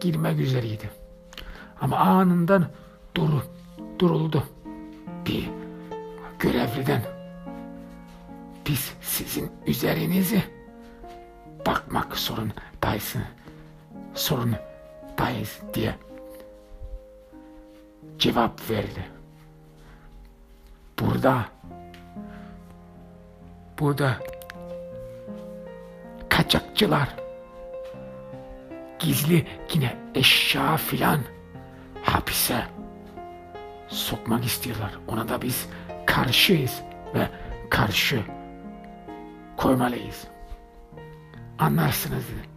girmek 0.00 0.40
üzereydi. 0.40 0.90
Ama 1.80 1.96
anından 1.96 2.66
duru, 3.14 3.42
duruldu. 3.98 4.44
Bir 5.26 5.50
görevliden 6.38 7.02
biz 8.66 8.92
sizin 9.00 9.52
üzerinizi 9.66 10.42
bakmak 11.66 12.16
zorundayız. 12.16 13.14
Sorundayız 14.14 15.60
diye 15.74 15.94
cevap 18.18 18.70
verdi. 18.70 19.04
Burada 21.00 21.44
burada 23.80 24.16
kaçakçılar 26.28 27.19
gizli 29.00 29.46
yine 29.74 29.96
eşya 30.14 30.76
filan 30.76 31.20
hapise 32.02 32.64
sokmak 33.88 34.44
istiyorlar. 34.44 34.90
Ona 35.08 35.28
da 35.28 35.42
biz 35.42 35.68
karşıyız 36.06 36.82
ve 37.14 37.28
karşı 37.70 38.20
koymalıyız. 39.56 40.26
Anlarsınız 41.58 42.24
dedi. 42.28 42.50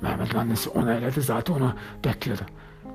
Mehmet'in 0.00 0.38
annesi 0.38 0.70
onayladı 0.70 1.22
zaten 1.22 1.54
onu 1.54 1.74
bekliyordu. 2.04 2.42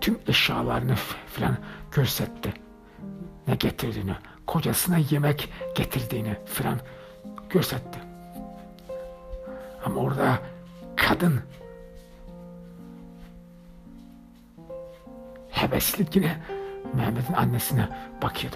Tüm 0.01 0.19
eşyalarını 0.27 0.95
filan 1.35 1.57
görsetti. 1.91 2.53
Ne 3.47 3.55
getirdiğini, 3.55 4.15
kocasına 4.47 4.97
yemek 4.97 5.49
getirdiğini 5.75 6.35
filan 6.45 6.79
görsetti. 7.49 8.08
Ama 9.89 10.01
orada 10.01 10.39
kadın 10.95 11.41
heveslik 15.49 16.15
yine 16.15 16.37
Mehmet'in 16.93 17.33
annesine 17.33 17.89
bakıyordu. 18.21 18.55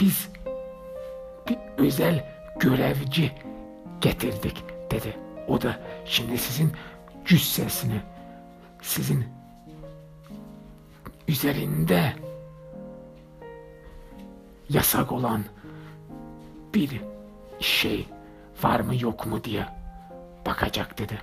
Biz 0.00 0.28
bir 1.48 1.58
özel 1.78 2.32
görevci 2.60 3.32
getirdik 4.00 4.64
dedi. 4.90 5.16
O 5.48 5.62
da 5.62 5.80
şimdi 6.04 6.38
sizin 6.38 6.72
cüssesini, 7.24 8.00
sizin 8.82 9.24
üzerinde 11.28 12.12
yasak 14.70 15.12
olan 15.12 15.44
bir 16.74 17.00
şey 17.60 18.08
var 18.62 18.80
mı 18.80 18.94
yok 19.00 19.26
mu 19.26 19.44
diye 19.44 19.66
bakacak 20.46 20.98
dedi. 20.98 21.18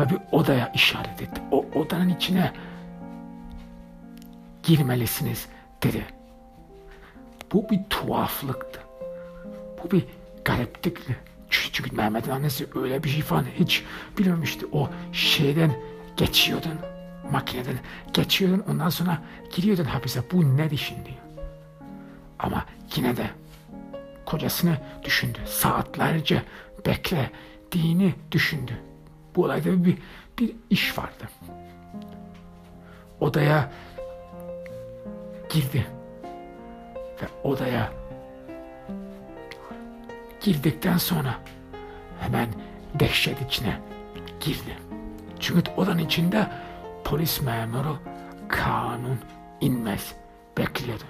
Ve 0.00 0.10
bir 0.10 0.18
odaya 0.32 0.72
işaret 0.72 1.22
etti. 1.22 1.42
O 1.50 1.64
odanın 1.74 2.08
içine 2.08 2.52
girmelisiniz 4.62 5.48
dedi. 5.82 6.06
Bu 7.52 7.70
bir 7.70 7.80
tuhaflıktı. 7.90 8.80
Bu 9.82 9.90
bir 9.90 10.04
gariplikti. 10.44 11.16
Çünkü 11.50 11.96
Mehmet'in 11.96 12.30
annesi 12.30 12.66
öyle 12.74 13.04
bir 13.04 13.08
şey 13.08 13.22
falan 13.22 13.44
hiç 13.58 13.84
bilmemişti. 14.18 14.66
O 14.72 14.90
şeyden 15.12 15.72
geçiyordun. 16.16 16.78
Makineden 17.32 17.74
geçiyordun 18.12 18.64
ondan 18.70 18.88
sonra 18.88 19.22
giriyordun 19.54 19.84
hapise. 19.84 20.22
Bu 20.32 20.56
ne 20.56 20.76
şimdi? 20.76 21.14
Ama 22.38 22.64
yine 22.96 23.16
de 23.16 23.30
kocasını 24.26 24.76
düşündü. 25.02 25.38
Saatlerce 25.46 26.42
beklediğini 26.86 28.14
düşündü. 28.32 28.72
Bu 29.36 29.44
olayda 29.44 29.84
bir, 29.84 29.98
bir 30.38 30.52
iş 30.70 30.98
vardı. 30.98 31.28
Odaya 33.20 33.72
girdi. 35.48 35.86
Ve 37.22 37.48
odaya 37.48 37.92
girdikten 40.40 40.98
sonra 40.98 41.34
hemen 42.20 42.48
dehşet 42.94 43.42
içine 43.42 43.80
girdi. 44.40 44.78
Çünkü 45.40 45.70
odanın 45.76 45.98
içinde 45.98 46.48
polis 47.04 47.42
memuru 47.42 47.98
kanun 48.48 49.18
inmez 49.60 50.14
bekliyordu. 50.58 51.04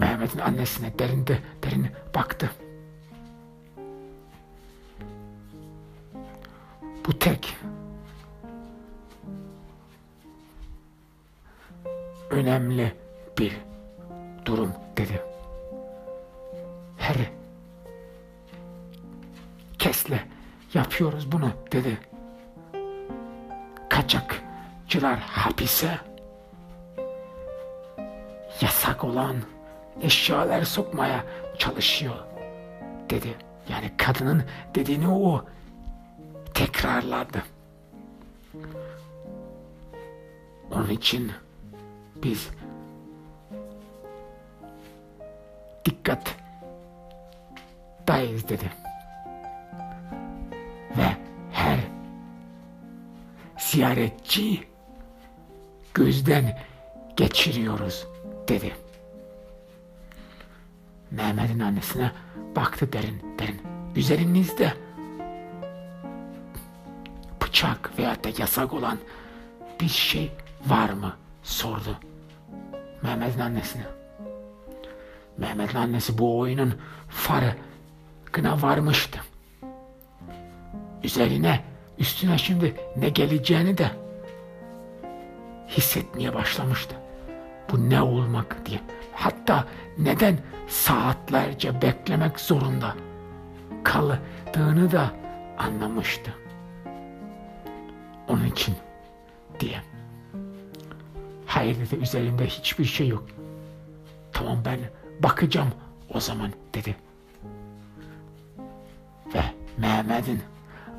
Mehmet'in 0.00 0.38
annesine 0.38 0.98
derinde 0.98 1.38
derin 1.62 1.86
baktı. 2.14 2.50
Bu 7.06 7.18
tek 7.18 7.56
önemli 12.30 12.94
bir 13.38 13.56
durum 14.44 14.72
dedi. 14.96 15.22
Her 16.98 17.16
kesle 19.78 20.24
yapıyoruz 20.74 21.32
bunu 21.32 21.50
dedi. 21.72 21.98
Kaçakçılar 23.88 25.18
hapise 25.18 25.98
yasak 28.60 29.04
olan 29.04 29.36
eşyalar 30.02 30.62
sokmaya 30.62 31.24
çalışıyor 31.58 32.14
dedi. 33.10 33.36
Yani 33.68 33.90
kadının 33.96 34.44
dediğini 34.74 35.08
o 35.08 35.44
tekrarladı. 36.54 37.42
Onun 40.70 40.90
için 40.90 41.32
biz 42.16 42.50
dikkat 45.84 46.36
dayız 48.08 48.48
dedi. 48.48 48.72
Ve 50.96 51.16
her 51.52 51.78
ziyaretçi 53.58 54.64
gözden 55.94 56.58
geçiriyoruz 57.16 58.06
dedi. 58.48 58.72
Mehmet'in 61.10 61.60
annesine 61.60 62.12
baktı 62.56 62.92
derin 62.92 63.22
derin. 63.38 63.60
Üzerinizde 63.96 64.72
bıçak 67.42 67.98
veya 67.98 68.24
da 68.24 68.28
yasak 68.38 68.72
olan 68.74 68.98
bir 69.80 69.88
şey 69.88 70.32
var 70.66 70.90
mı 70.90 71.16
sordu. 71.42 71.96
Mehmet'in 73.02 73.40
annesine. 73.40 73.82
Mehmet'in 75.38 75.78
annesi 75.78 76.18
bu 76.18 76.38
oyunun 76.38 76.74
farkına 77.08 78.62
varmıştı. 78.62 79.20
Üzerine, 81.04 81.64
üstüne 81.98 82.38
şimdi 82.38 82.74
ne 82.96 83.08
geleceğini 83.08 83.78
de 83.78 83.90
hissetmeye 85.68 86.34
başlamıştı. 86.34 86.94
Bu 87.72 87.90
ne 87.90 88.02
olmak 88.02 88.66
diye. 88.66 88.80
Hatta 89.20 89.64
neden 89.98 90.38
saatlerce 90.68 91.82
beklemek 91.82 92.40
zorunda 92.40 92.94
kaldığını 93.84 94.92
da 94.92 95.10
anlamıştı. 95.58 96.34
Onun 98.28 98.44
için 98.44 98.74
diye. 99.60 99.82
Hayır 101.46 101.76
dedi 101.78 101.96
üzerimde 101.96 102.46
hiçbir 102.46 102.84
şey 102.84 103.08
yok. 103.08 103.24
Tamam 104.32 104.58
ben 104.64 104.78
bakacağım 105.22 105.72
o 106.14 106.20
zaman 106.20 106.50
dedi. 106.74 106.96
Ve 109.34 109.42
Mehmet'in 109.78 110.42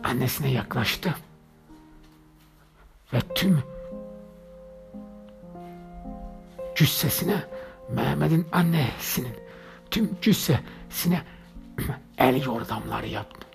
annesine 0.03 0.51
yaklaştı. 0.51 1.15
Ve 3.13 3.19
tüm 3.35 3.63
cüssesine 6.75 7.43
Mehmet'in 7.95 8.47
annesinin 8.51 9.35
tüm 9.91 10.17
cüssesine 10.21 11.21
el 12.17 12.45
yordamları 12.45 13.07
yaptı. 13.07 13.47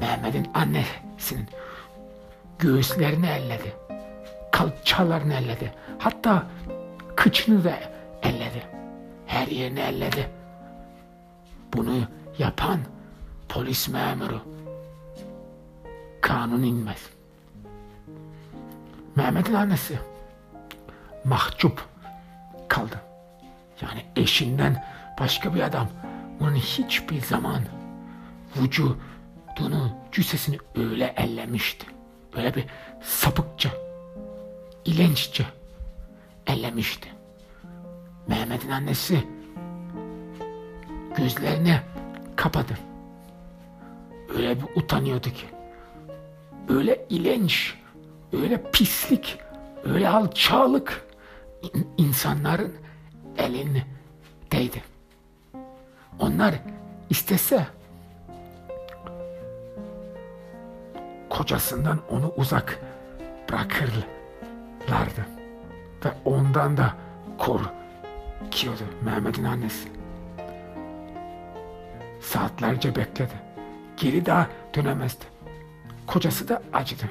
Mehmet'in 0.00 0.48
annesinin 0.54 1.48
göğüslerini 2.58 3.26
elledi. 3.26 3.72
Kalçalarını 4.52 5.34
elledi. 5.34 5.74
Hatta 5.98 6.46
kıçını 7.16 7.64
da 7.64 7.74
elledi. 8.22 8.62
Her 9.26 9.46
yerini 9.46 9.80
elledi. 9.80 10.30
Bunu 11.74 11.98
yapan 12.38 12.80
polis 13.48 13.88
memuru 13.88 14.40
kanun 16.20 16.62
inmez. 16.62 17.10
Mehmet'in 19.16 19.54
annesi 19.54 19.98
mahcup 21.24 21.88
kaldı. 22.68 23.00
Yani 23.82 24.04
eşinden 24.16 24.84
başka 25.20 25.54
bir 25.54 25.60
adam 25.60 25.88
onun 26.40 26.54
hiçbir 26.54 27.22
zaman 27.22 27.62
vücudunu, 28.56 29.92
cüssesini 30.12 30.58
öyle 30.76 31.14
ellemişti. 31.16 31.86
Öyle 32.36 32.54
bir 32.54 32.64
sapıkça, 33.02 33.70
ilenççe 34.84 35.46
ellemişti. 36.46 37.08
Mehmet'in 38.28 38.70
annesi 38.70 39.24
gözlerini 41.16 41.80
kapadı. 42.36 42.78
Öyle 44.36 44.56
bir 44.56 44.66
utanıyordu 44.74 45.30
ki. 45.30 45.46
Öyle 46.68 47.06
ilenç, 47.10 47.74
öyle 48.32 48.70
pislik, 48.70 49.38
öyle 49.84 50.08
alçalık 50.08 51.07
insanların 51.96 52.74
elindeydi. 53.36 54.82
Onlar 56.18 56.54
istese 57.10 57.66
kocasından 61.30 62.00
onu 62.10 62.32
uzak 62.36 62.78
bırakırlardı. 63.48 65.26
Ve 66.04 66.08
ondan 66.24 66.76
da 66.76 66.94
korkuyordu 67.38 68.82
Mehmet'in 69.04 69.44
annesi. 69.44 69.88
Saatlerce 72.20 72.96
bekledi. 72.96 73.34
Geri 73.96 74.26
daha 74.26 74.46
dönemezdi. 74.74 75.24
Kocası 76.06 76.48
da 76.48 76.62
acıdı. 76.72 77.04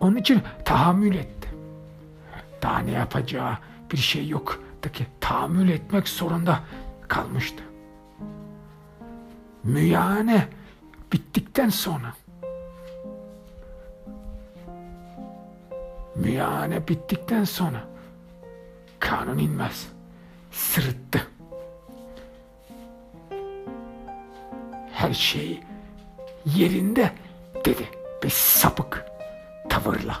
Onun 0.00 0.16
için 0.16 0.42
tahammül 0.64 1.14
etti. 1.14 1.48
Daha 2.62 2.78
ne 2.78 2.90
yapacağı 2.90 3.58
bir 3.92 3.96
şey 3.96 4.28
yoktu 4.28 4.92
ki 4.92 5.06
tahammül 5.20 5.68
etmek 5.68 6.08
zorunda 6.08 6.60
kalmıştı. 7.08 7.62
Müyane 9.64 10.48
bittikten 11.12 11.68
sonra 11.68 12.14
müyane 16.14 16.88
bittikten 16.88 17.44
sonra 17.44 17.84
kanun 19.00 19.38
inmez. 19.38 19.88
Sırıttı. 20.50 21.26
Her 24.92 25.14
şey 25.14 25.60
yerinde 26.44 27.10
dedi 27.64 27.88
bir 28.22 28.30
sapık 28.30 29.04
tavırla. 29.68 30.20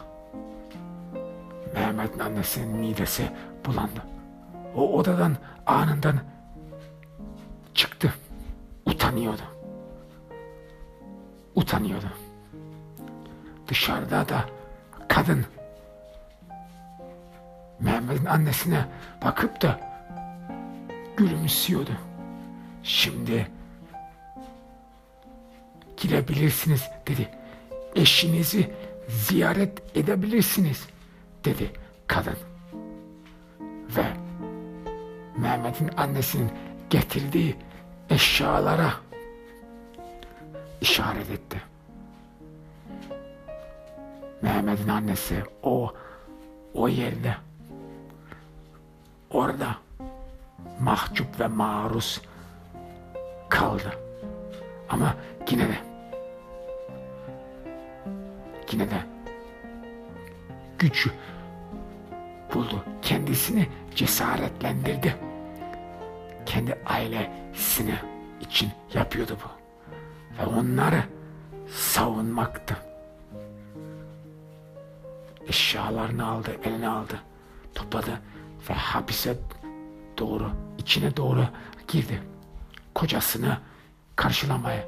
Mehmet'in 1.74 2.18
annesinin 2.18 2.76
midesi 2.76 3.32
bulandı. 3.66 4.02
O 4.74 4.92
odadan 4.96 5.36
anından 5.66 6.20
çıktı. 7.74 8.14
Utanıyordu. 8.86 9.42
Utanıyordu. 11.54 12.12
Dışarıda 13.68 14.28
da 14.28 14.44
kadın 15.08 15.46
Mehmet'in 17.80 18.24
annesine 18.24 18.84
bakıp 19.24 19.62
da 19.62 19.80
gülümsüyordu. 21.16 21.90
Şimdi 22.82 23.48
girebilirsiniz 25.96 26.90
dedi. 27.06 27.28
Eşinizi 27.96 28.70
ziyaret 29.08 29.96
edebilirsiniz 29.96 30.86
dedi 31.44 31.70
kadın. 32.06 32.49
Ve 33.96 34.04
Mehmet'in 35.36 35.90
annesinin 35.96 36.50
getirdiği 36.90 37.56
eşyalara 38.10 38.92
işaret 40.80 41.30
etti. 41.30 41.62
Mehmet'in 44.42 44.88
annesi 44.88 45.44
o 45.62 45.94
o 46.74 46.88
yerde 46.88 47.36
orada 49.30 49.76
mahcup 50.80 51.40
ve 51.40 51.46
maruz 51.46 52.20
kaldı. 53.48 53.94
Ama 54.88 55.14
yine 55.50 55.68
de 55.68 55.78
yine 58.72 58.90
de 58.90 59.00
güç 60.78 61.08
buldu. 62.54 62.84
Kendisini 63.10 63.68
cesaretlendirdi. 63.96 65.16
Kendi 66.46 66.78
ailesini 66.86 67.94
için 68.40 68.70
yapıyordu 68.94 69.36
bu. 69.44 69.48
Ve 70.42 70.46
onları 70.46 71.02
savunmaktı. 71.68 72.76
Eşyalarını 75.48 76.26
aldı, 76.26 76.50
eline 76.64 76.88
aldı, 76.88 77.20
topladı 77.74 78.20
ve 78.70 78.74
hapise 78.74 79.36
doğru, 80.18 80.50
içine 80.78 81.16
doğru 81.16 81.44
girdi. 81.88 82.22
Kocasını 82.94 83.58
karşılamaya 84.16 84.84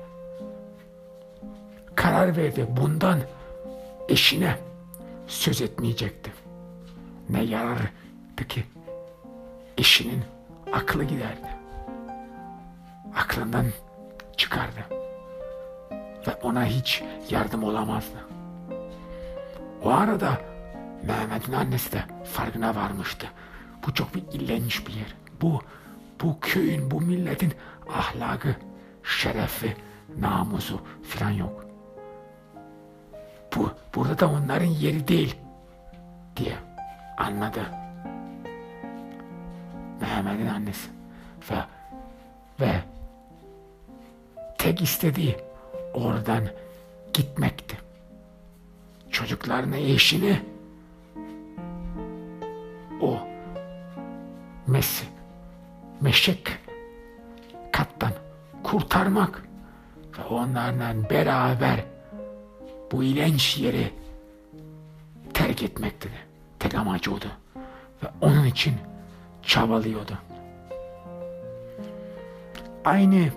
karar 1.95 2.37
verdi. 2.37 2.66
Bundan 2.70 3.18
eşine 4.09 4.59
söz 5.27 5.62
etmeyecekti. 5.62 6.33
Ne 7.29 7.45
yarardı 8.43 8.49
ki 8.49 8.64
eşinin 9.78 10.24
aklı 10.72 11.05
giderdi. 11.05 11.49
Aklından 13.16 13.66
çıkardı. 14.36 14.80
Ve 16.26 16.34
ona 16.43 16.64
hiç 16.64 17.03
yardım 17.30 17.64
olamazdı. 17.64 18.18
O 19.84 19.90
arada 19.90 20.40
Mehmet'in 21.07 21.53
annesi 21.53 21.93
de 21.93 22.05
farkına 22.24 22.74
varmıştı. 22.74 23.26
Bu 23.86 23.95
çok 23.95 24.14
bir 24.14 24.22
ilginç 24.32 24.86
bir 24.86 24.93
yer. 24.93 25.14
Bu, 25.43 25.62
bu 26.22 26.40
köyün, 26.40 26.90
bu 26.90 27.01
milletin 27.01 27.53
ahlakı, 27.88 28.57
şerefi, 29.03 29.76
namusu 30.18 30.80
filan 31.03 31.30
yok. 31.30 31.64
Bu, 33.57 33.70
burada 33.95 34.18
da 34.18 34.28
onların 34.28 34.66
yeri 34.66 35.09
değil 35.09 35.36
diye 36.36 36.55
anladı. 37.18 37.82
Mehmet'in 40.03 40.46
annesi 40.46 40.90
ve 41.50 41.57
ve 42.61 42.80
tek 44.59 44.82
istediği 44.82 45.36
oradan 45.94 46.44
gitmekti. 47.12 47.76
Çocuklarını, 49.11 49.76
eşini 49.76 50.40
o 53.00 53.18
mesi, 54.66 55.05
meşek 56.00 56.59
kattan 57.72 58.12
kurtarmak 58.62 59.42
ve 60.18 60.24
onlarla 60.24 61.11
beraber 61.11 61.84
bu 62.92 63.05
ilenç 63.05 63.59
yeri 63.59 63.92
terk 65.34 65.62
etmekti. 65.62 66.09
Tek 66.59 66.74
amacı 66.74 67.14
oydu. 67.14 67.26
Ve 68.03 68.09
onun 68.20 68.44
için 68.44 68.74
çabalıyordu. 69.53 70.18
Aynı 72.84 73.28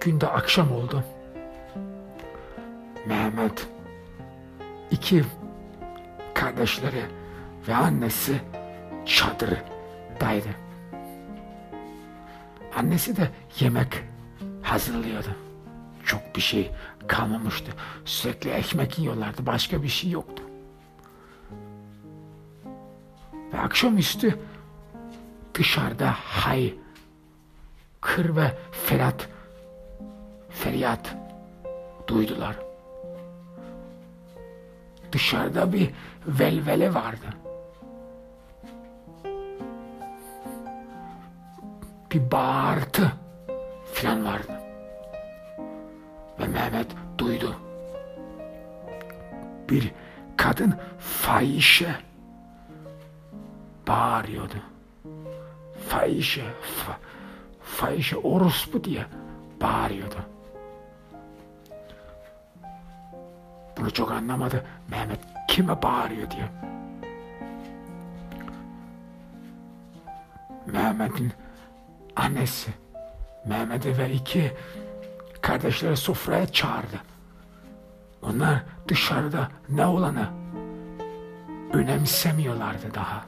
günde 0.00 0.26
akşam 0.26 0.72
oldu. 0.72 1.04
Mehmet 3.06 3.68
iki 4.90 5.24
kardeşleri 6.34 7.02
ve 7.68 7.74
annesi 7.74 8.40
çadırdaydı. 9.06 10.48
Annesi 12.76 13.16
de 13.16 13.30
yemek 13.60 14.04
hazırlıyordu. 14.62 15.36
Çok 16.04 16.36
bir 16.36 16.40
şey 16.40 16.70
kalmamıştı. 17.06 17.72
Sürekli 18.04 18.50
ekmek 18.50 18.98
yiyorlardı. 18.98 19.46
Başka 19.46 19.82
bir 19.82 19.88
şey 19.88 20.10
yoktu. 20.10 20.42
Ve 23.52 23.58
akşamüstü 23.58 24.38
dışarıda 25.58 26.14
hay, 26.24 26.74
kır 28.00 28.36
ve 28.36 28.52
ferat, 28.72 29.28
feryat 30.50 31.16
duydular. 32.08 32.56
Dışarıda 35.12 35.72
bir 35.72 35.90
velvele 36.26 36.94
vardı. 36.94 37.26
Bir 42.12 42.30
bağırtı 42.30 43.12
filan 43.92 44.24
vardı. 44.24 44.52
Ve 46.40 46.46
Mehmet 46.46 46.86
duydu. 47.18 47.56
Bir 49.70 49.92
kadın 50.36 50.74
fahişe 50.98 51.96
bağırıyordu. 53.88 54.75
Fahişe, 55.88 56.44
fa, 56.62 56.98
fahişe 57.62 58.16
orospu 58.16 58.84
diye 58.84 59.06
bağırıyordu. 59.60 60.16
Bunu 63.76 63.90
çok 63.90 64.12
anlamadı. 64.12 64.64
Mehmet 64.90 65.20
kime 65.48 65.82
bağırıyor 65.82 66.30
diye. 66.30 66.48
Mehmet'in 70.66 71.32
annesi 72.16 72.70
Mehmet'i 73.46 73.98
ve 73.98 74.12
iki 74.12 74.52
kardeşleri 75.42 75.96
sofraya 75.96 76.46
çağırdı. 76.46 77.00
Onlar 78.22 78.62
dışarıda 78.88 79.48
ne 79.68 79.86
olanı 79.86 80.28
önemsemiyorlardı 81.72 82.94
daha. 82.94 83.24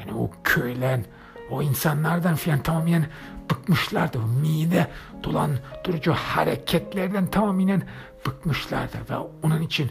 Yani 0.00 0.18
o 0.18 0.30
köylen, 0.44 1.04
o 1.50 1.62
insanlardan 1.62 2.34
filan 2.34 2.62
tamamen 2.62 3.06
bıkmışlardı. 3.50 4.18
O 4.18 4.26
mide 4.40 4.86
dolan 5.24 5.50
durucu 5.84 6.12
hareketlerden 6.12 7.26
tamamen 7.26 7.82
bıkmışlardı. 8.26 8.96
Ve 9.10 9.16
onun 9.42 9.62
için 9.62 9.90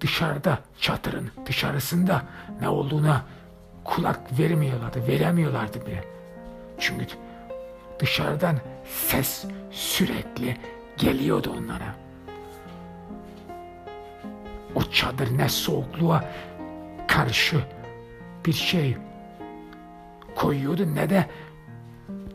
dışarıda, 0.00 0.58
çatırın 0.80 1.30
dışarısında 1.46 2.22
ne 2.60 2.68
olduğuna 2.68 3.24
kulak 3.84 4.38
vermiyorlardı, 4.38 5.06
veremiyorlardı 5.06 5.86
bile. 5.86 6.04
Çünkü 6.78 7.06
dışarıdan 7.98 8.56
ses 8.84 9.44
sürekli 9.70 10.56
geliyordu 10.96 11.54
onlara. 11.58 11.94
O 14.74 14.82
çadır 14.82 15.38
ne 15.38 15.48
soğukluğa 15.48 16.24
karşı 17.08 17.60
bir 18.46 18.52
şey 18.52 18.96
koyuyordu 20.36 20.94
ne 20.94 21.10
de 21.10 21.26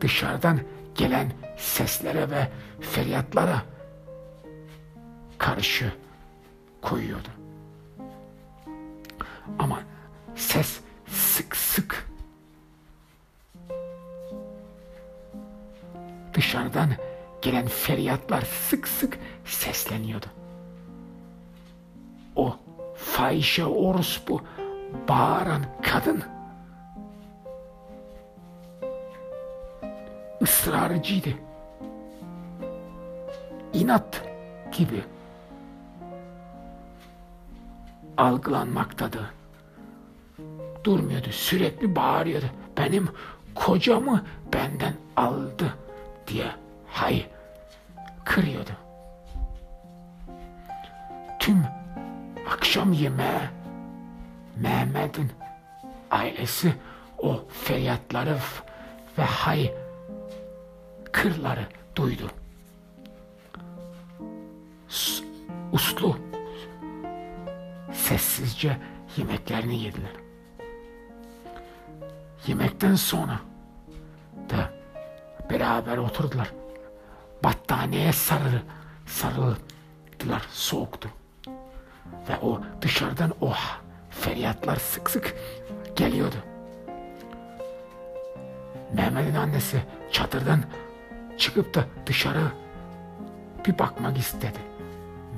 dışarıdan 0.00 0.60
gelen 0.94 1.32
seslere 1.56 2.30
ve 2.30 2.48
feryatlara 2.80 3.62
karşı 5.38 5.92
koyuyordu. 6.82 7.28
Ama 9.58 9.80
ses 10.34 10.80
sık 11.06 11.56
sık 11.56 12.08
dışarıdan 16.34 16.90
gelen 17.42 17.66
feryatlar 17.66 18.42
sık 18.42 18.88
sık 18.88 19.18
sesleniyordu. 19.44 20.26
O 22.36 22.56
fahişe 22.96 23.64
orospu 23.64 24.40
bağıran 25.08 25.64
kadın 25.82 26.35
ısrarcıydı. 30.46 31.28
İnat 33.72 34.22
gibi 34.72 35.04
algılanmaktadı. 38.16 39.30
Durmuyordu, 40.84 41.28
sürekli 41.30 41.96
bağırıyordu. 41.96 42.46
Benim 42.78 43.08
kocamı 43.54 44.24
benden 44.52 44.94
aldı 45.16 45.74
diye 46.26 46.46
hay 46.88 47.26
kırıyordu. 48.24 48.70
Tüm 51.38 51.64
akşam 52.50 52.92
yemeği 52.92 53.40
Mehmet'in 54.56 55.32
ailesi 56.10 56.74
o 57.18 57.44
feryatları 57.64 58.36
ve 59.18 59.22
hay 59.22 59.85
kırları 61.16 61.66
duydu. 61.96 62.30
Uslu 65.72 66.16
sessizce 67.92 68.76
yemeklerini 69.16 69.82
yediler. 69.82 70.10
Yemekten 72.46 72.94
sonra 72.94 73.40
da 74.50 74.72
beraber 75.50 75.96
oturdular. 75.96 76.52
Battaniyeye 77.44 78.12
sarılı, 78.12 78.62
sarıldılar 79.06 80.46
soğuktu. 80.52 81.08
Ve 82.28 82.38
o 82.42 82.60
dışarıdan 82.82 83.32
o 83.40 83.52
feryatlar 84.10 84.76
sık 84.76 85.10
sık 85.10 85.34
geliyordu. 85.96 86.36
Mehmet'in 88.92 89.34
annesi 89.34 89.82
çadırdan 90.12 90.62
çıkıp 91.38 91.74
da 91.74 91.84
dışarı 92.06 92.52
bir 93.66 93.78
bakmak 93.78 94.18
istedi. 94.18 94.58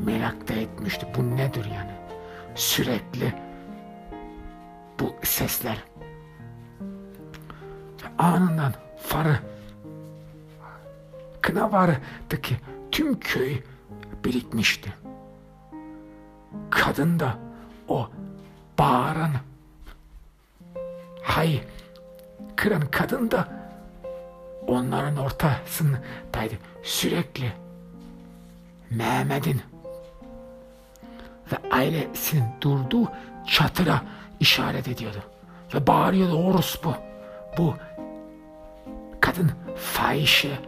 Merak 0.04 0.48
da 0.48 0.52
etmişti. 0.52 1.06
Bu 1.16 1.36
nedir 1.36 1.64
yani? 1.64 1.90
Sürekli 2.54 3.34
bu 5.00 5.14
sesler. 5.22 5.84
Anından 8.18 8.74
farı 9.02 9.38
kına 11.42 11.72
vardıki 11.72 12.56
tüm 12.92 13.20
köy 13.20 13.62
birikmişti. 14.24 14.92
Kadın 16.70 17.20
da 17.20 17.38
o 17.88 18.10
bağıran 18.78 19.30
hay 21.22 21.60
kıran 22.56 22.90
kadın 22.90 23.30
da 23.30 23.57
onların 24.68 25.16
ortasındaydı. 25.16 26.54
Sürekli 26.82 27.52
Mehmet'in 28.90 29.62
ve 31.52 31.56
ailesinin 31.70 32.44
durduğu 32.60 33.08
çatıra 33.46 34.02
işaret 34.40 34.88
ediyordu. 34.88 35.22
Ve 35.74 35.86
bağırıyordu 35.86 36.44
orospu. 36.44 36.94
Bu 37.58 37.74
kadın 39.20 39.50
fahişe 39.76 40.58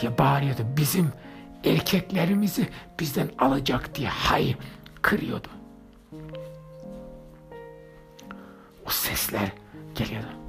diye 0.00 0.18
bağırıyordu. 0.18 0.62
Bizim 0.76 1.12
erkeklerimizi 1.64 2.68
bizden 3.00 3.28
alacak 3.38 3.94
diye 3.94 4.08
hay 4.08 4.56
kırıyordu. 5.02 5.48
O 8.86 8.90
sesler 8.90 9.52
geliyordu. 9.94 10.45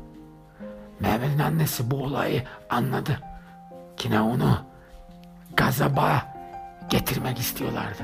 Mehmet'in 0.99 1.39
annesi 1.39 1.91
bu 1.91 2.03
olayı 2.03 2.43
anladı. 2.69 3.19
Yine 4.03 4.21
onu 4.21 4.57
gazaba 5.57 6.35
getirmek 6.89 7.39
istiyorlardı. 7.39 8.03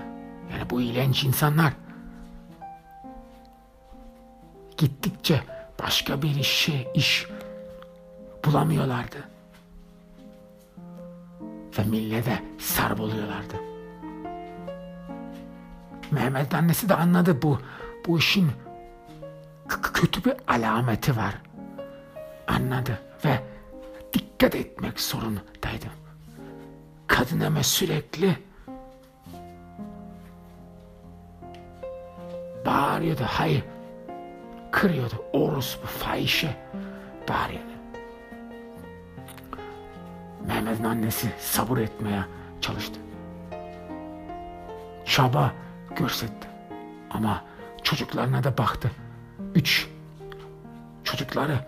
Yani 0.52 0.70
bu 0.70 0.82
iğrenç 0.82 1.24
insanlar 1.24 1.74
gittikçe 4.78 5.41
başka 5.84 6.22
bir 6.22 6.36
işe 6.36 6.91
iş 6.94 7.28
bulamıyorlardı. 8.46 9.18
Ve 11.80 11.84
millete 11.84 12.44
sarp 12.60 13.00
oluyorlardı. 13.00 13.56
Mehmet 16.12 16.54
annesi 16.54 16.89
de 16.89 16.96
anladı 16.96 17.41
bu 17.41 17.60
bu 18.08 18.18
işin 18.20 18.52
kötü 19.94 20.26
bir 20.26 20.34
alameti 20.48 21.18
var. 21.18 21.36
Anladı 22.48 23.00
ve 23.26 23.39
dikkat 24.14 24.56
etmek 24.56 25.00
zorundaydı. 25.00 25.86
Kadın 27.08 27.39
ama 27.39 27.64
sürekli 27.64 28.38
bağırıyordu. 32.66 33.24
Hayır. 33.28 33.64
Kırıyordu. 34.72 35.16
Orospu, 35.34 35.88
fahişe 35.88 36.58
bağırıyordu. 37.30 37.74
Mehmet'in 40.48 40.84
annesi 40.84 41.32
sabır 41.39 41.78
etmeye 41.78 42.26
çalıştı. 42.62 43.00
Çaba 45.06 45.52
görsetti. 45.96 46.48
Ama 47.12 47.44
çocuklarına 47.84 48.44
da 48.44 48.58
baktı. 48.58 48.91
Üç 49.56 49.88
çocukları 51.04 51.60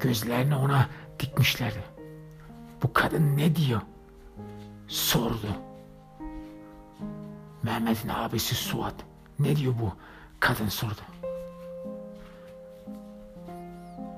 gözlerini 0.00 0.56
ona 0.56 0.88
dikmişlerdi. 1.20 1.84
Bu 2.82 2.92
kadın 2.92 3.36
ne 3.36 3.56
diyor? 3.56 3.80
Sordu. 4.88 5.48
Mehmet'in 7.62 8.08
abisi 8.08 8.54
Suat. 8.54 8.94
Ne 9.38 9.56
diyor 9.56 9.74
bu? 9.80 9.92
Kadın 10.40 10.68
sordu. 10.68 11.00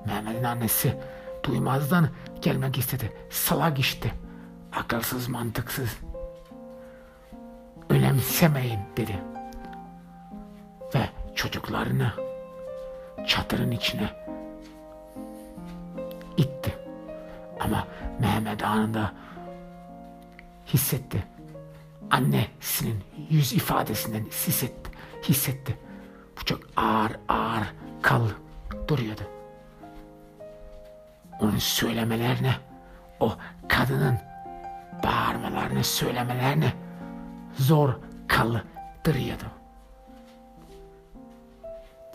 Mehmet'in 0.06 0.44
annesi 0.44 0.96
duymazdan 1.44 2.08
gelmek 2.42 2.78
istedi. 2.78 3.12
Salak 3.30 3.78
işte. 3.78 4.10
Akılsız 4.72 5.28
mantıksız. 5.28 5.98
Önemsemeyin 7.88 8.80
dedi. 8.96 9.22
Ve 10.94 11.08
çocuklarını 11.34 12.12
çatırın 13.26 13.70
içine 13.70 14.23
Ama 17.64 17.86
Mehmet 18.20 18.64
anında 18.64 19.12
hissetti. 20.66 21.24
Annesinin 22.10 23.04
yüz 23.30 23.52
ifadesinden 23.52 24.24
hissetti. 24.24 24.90
hissetti. 25.28 25.78
Bu 26.40 26.44
çok 26.44 26.60
ağır 26.76 27.12
ağır 27.28 27.74
kal 28.02 28.28
duruyordu. 28.88 29.22
Onun 31.40 31.58
söylemelerine, 31.58 32.56
o 33.20 33.36
kadının 33.68 34.18
bağırmalarını, 35.04 35.84
söylemelerini 35.84 36.72
zor 37.58 37.94
kaldırıyordu. 38.28 39.44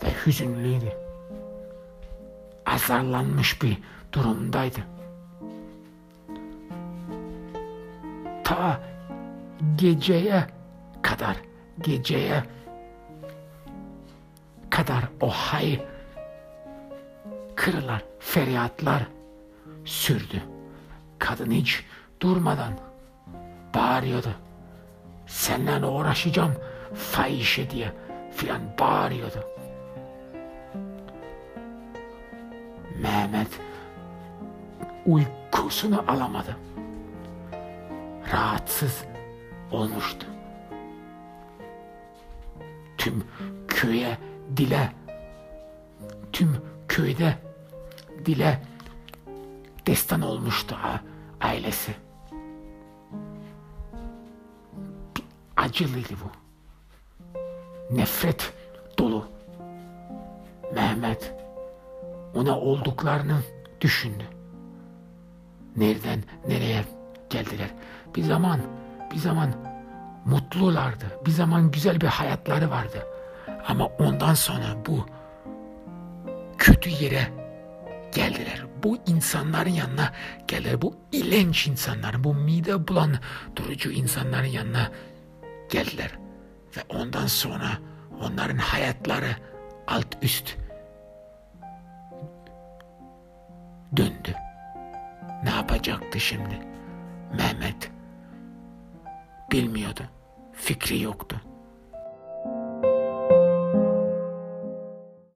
Ve 0.04 0.08
hüzünlüydü. 0.26 0.92
Azarlanmış 2.66 3.62
bir 3.62 3.78
durumdaydı. 4.12 4.80
Ta 8.50 8.80
geceye 9.76 10.46
kadar, 11.02 11.36
geceye 11.80 12.42
kadar 14.70 15.04
o 15.20 15.28
hay 15.28 15.86
kırılar, 17.56 18.04
feryatlar 18.18 19.06
sürdü. 19.84 20.42
Kadın 21.18 21.50
hiç 21.50 21.84
durmadan 22.20 22.72
bağırıyordu. 23.74 24.34
Seninle 25.26 25.86
uğraşacağım 25.86 26.54
fahişe 26.94 27.70
diye 27.70 27.92
filan 28.36 28.60
bağırıyordu. 28.80 29.44
Mehmet 33.02 33.60
uykusunu 35.06 36.04
alamadı. 36.08 36.56
Rahatsız 38.32 39.04
olmuştu. 39.70 40.26
Tüm 42.98 43.24
köye 43.68 44.18
dile 44.56 44.92
tüm 46.32 46.56
köyde 46.88 47.34
dile 48.26 48.62
destan 49.86 50.20
olmuştu 50.20 50.76
ailesi. 51.40 51.94
Bir 55.16 55.24
acılıydı 55.56 56.14
bu. 56.24 56.30
Nefret 57.96 58.52
dolu. 58.98 59.28
Mehmet 60.74 61.34
ona 62.34 62.60
olduklarını 62.60 63.42
düşündü. 63.80 64.24
Nereden 65.76 66.22
nereye 66.48 66.84
geldiler? 67.30 67.70
Bir 68.16 68.22
zaman, 68.22 68.60
bir 69.12 69.18
zaman 69.18 69.54
mutlulardı. 70.24 71.06
Bir 71.26 71.30
zaman 71.30 71.70
güzel 71.70 72.00
bir 72.00 72.06
hayatları 72.06 72.70
vardı. 72.70 73.06
Ama 73.68 73.86
ondan 73.86 74.34
sonra 74.34 74.66
bu 74.86 75.06
kötü 76.58 76.90
yere 76.90 77.28
geldiler. 78.14 78.64
Bu 78.82 78.98
insanların 79.06 79.70
yanına 79.70 80.12
geldiler. 80.48 80.82
Bu 80.82 80.96
ilenç 81.12 81.66
insanlar, 81.66 82.24
bu 82.24 82.34
mide 82.34 82.88
bulan 82.88 83.14
durucu 83.56 83.90
insanların 83.90 84.46
yanına 84.46 84.90
geldiler. 85.70 86.10
Ve 86.76 86.80
ondan 86.88 87.26
sonra 87.26 87.68
onların 88.20 88.58
hayatları 88.58 89.36
alt 89.86 90.16
üst 90.22 90.56
döndü. 93.96 94.34
olacaktı 95.80 96.20
şimdi? 96.20 96.69
Mehmet 97.36 97.90
bilmiyordu. 99.52 100.02
Fikri 100.52 101.00
yoktu. 101.00 101.40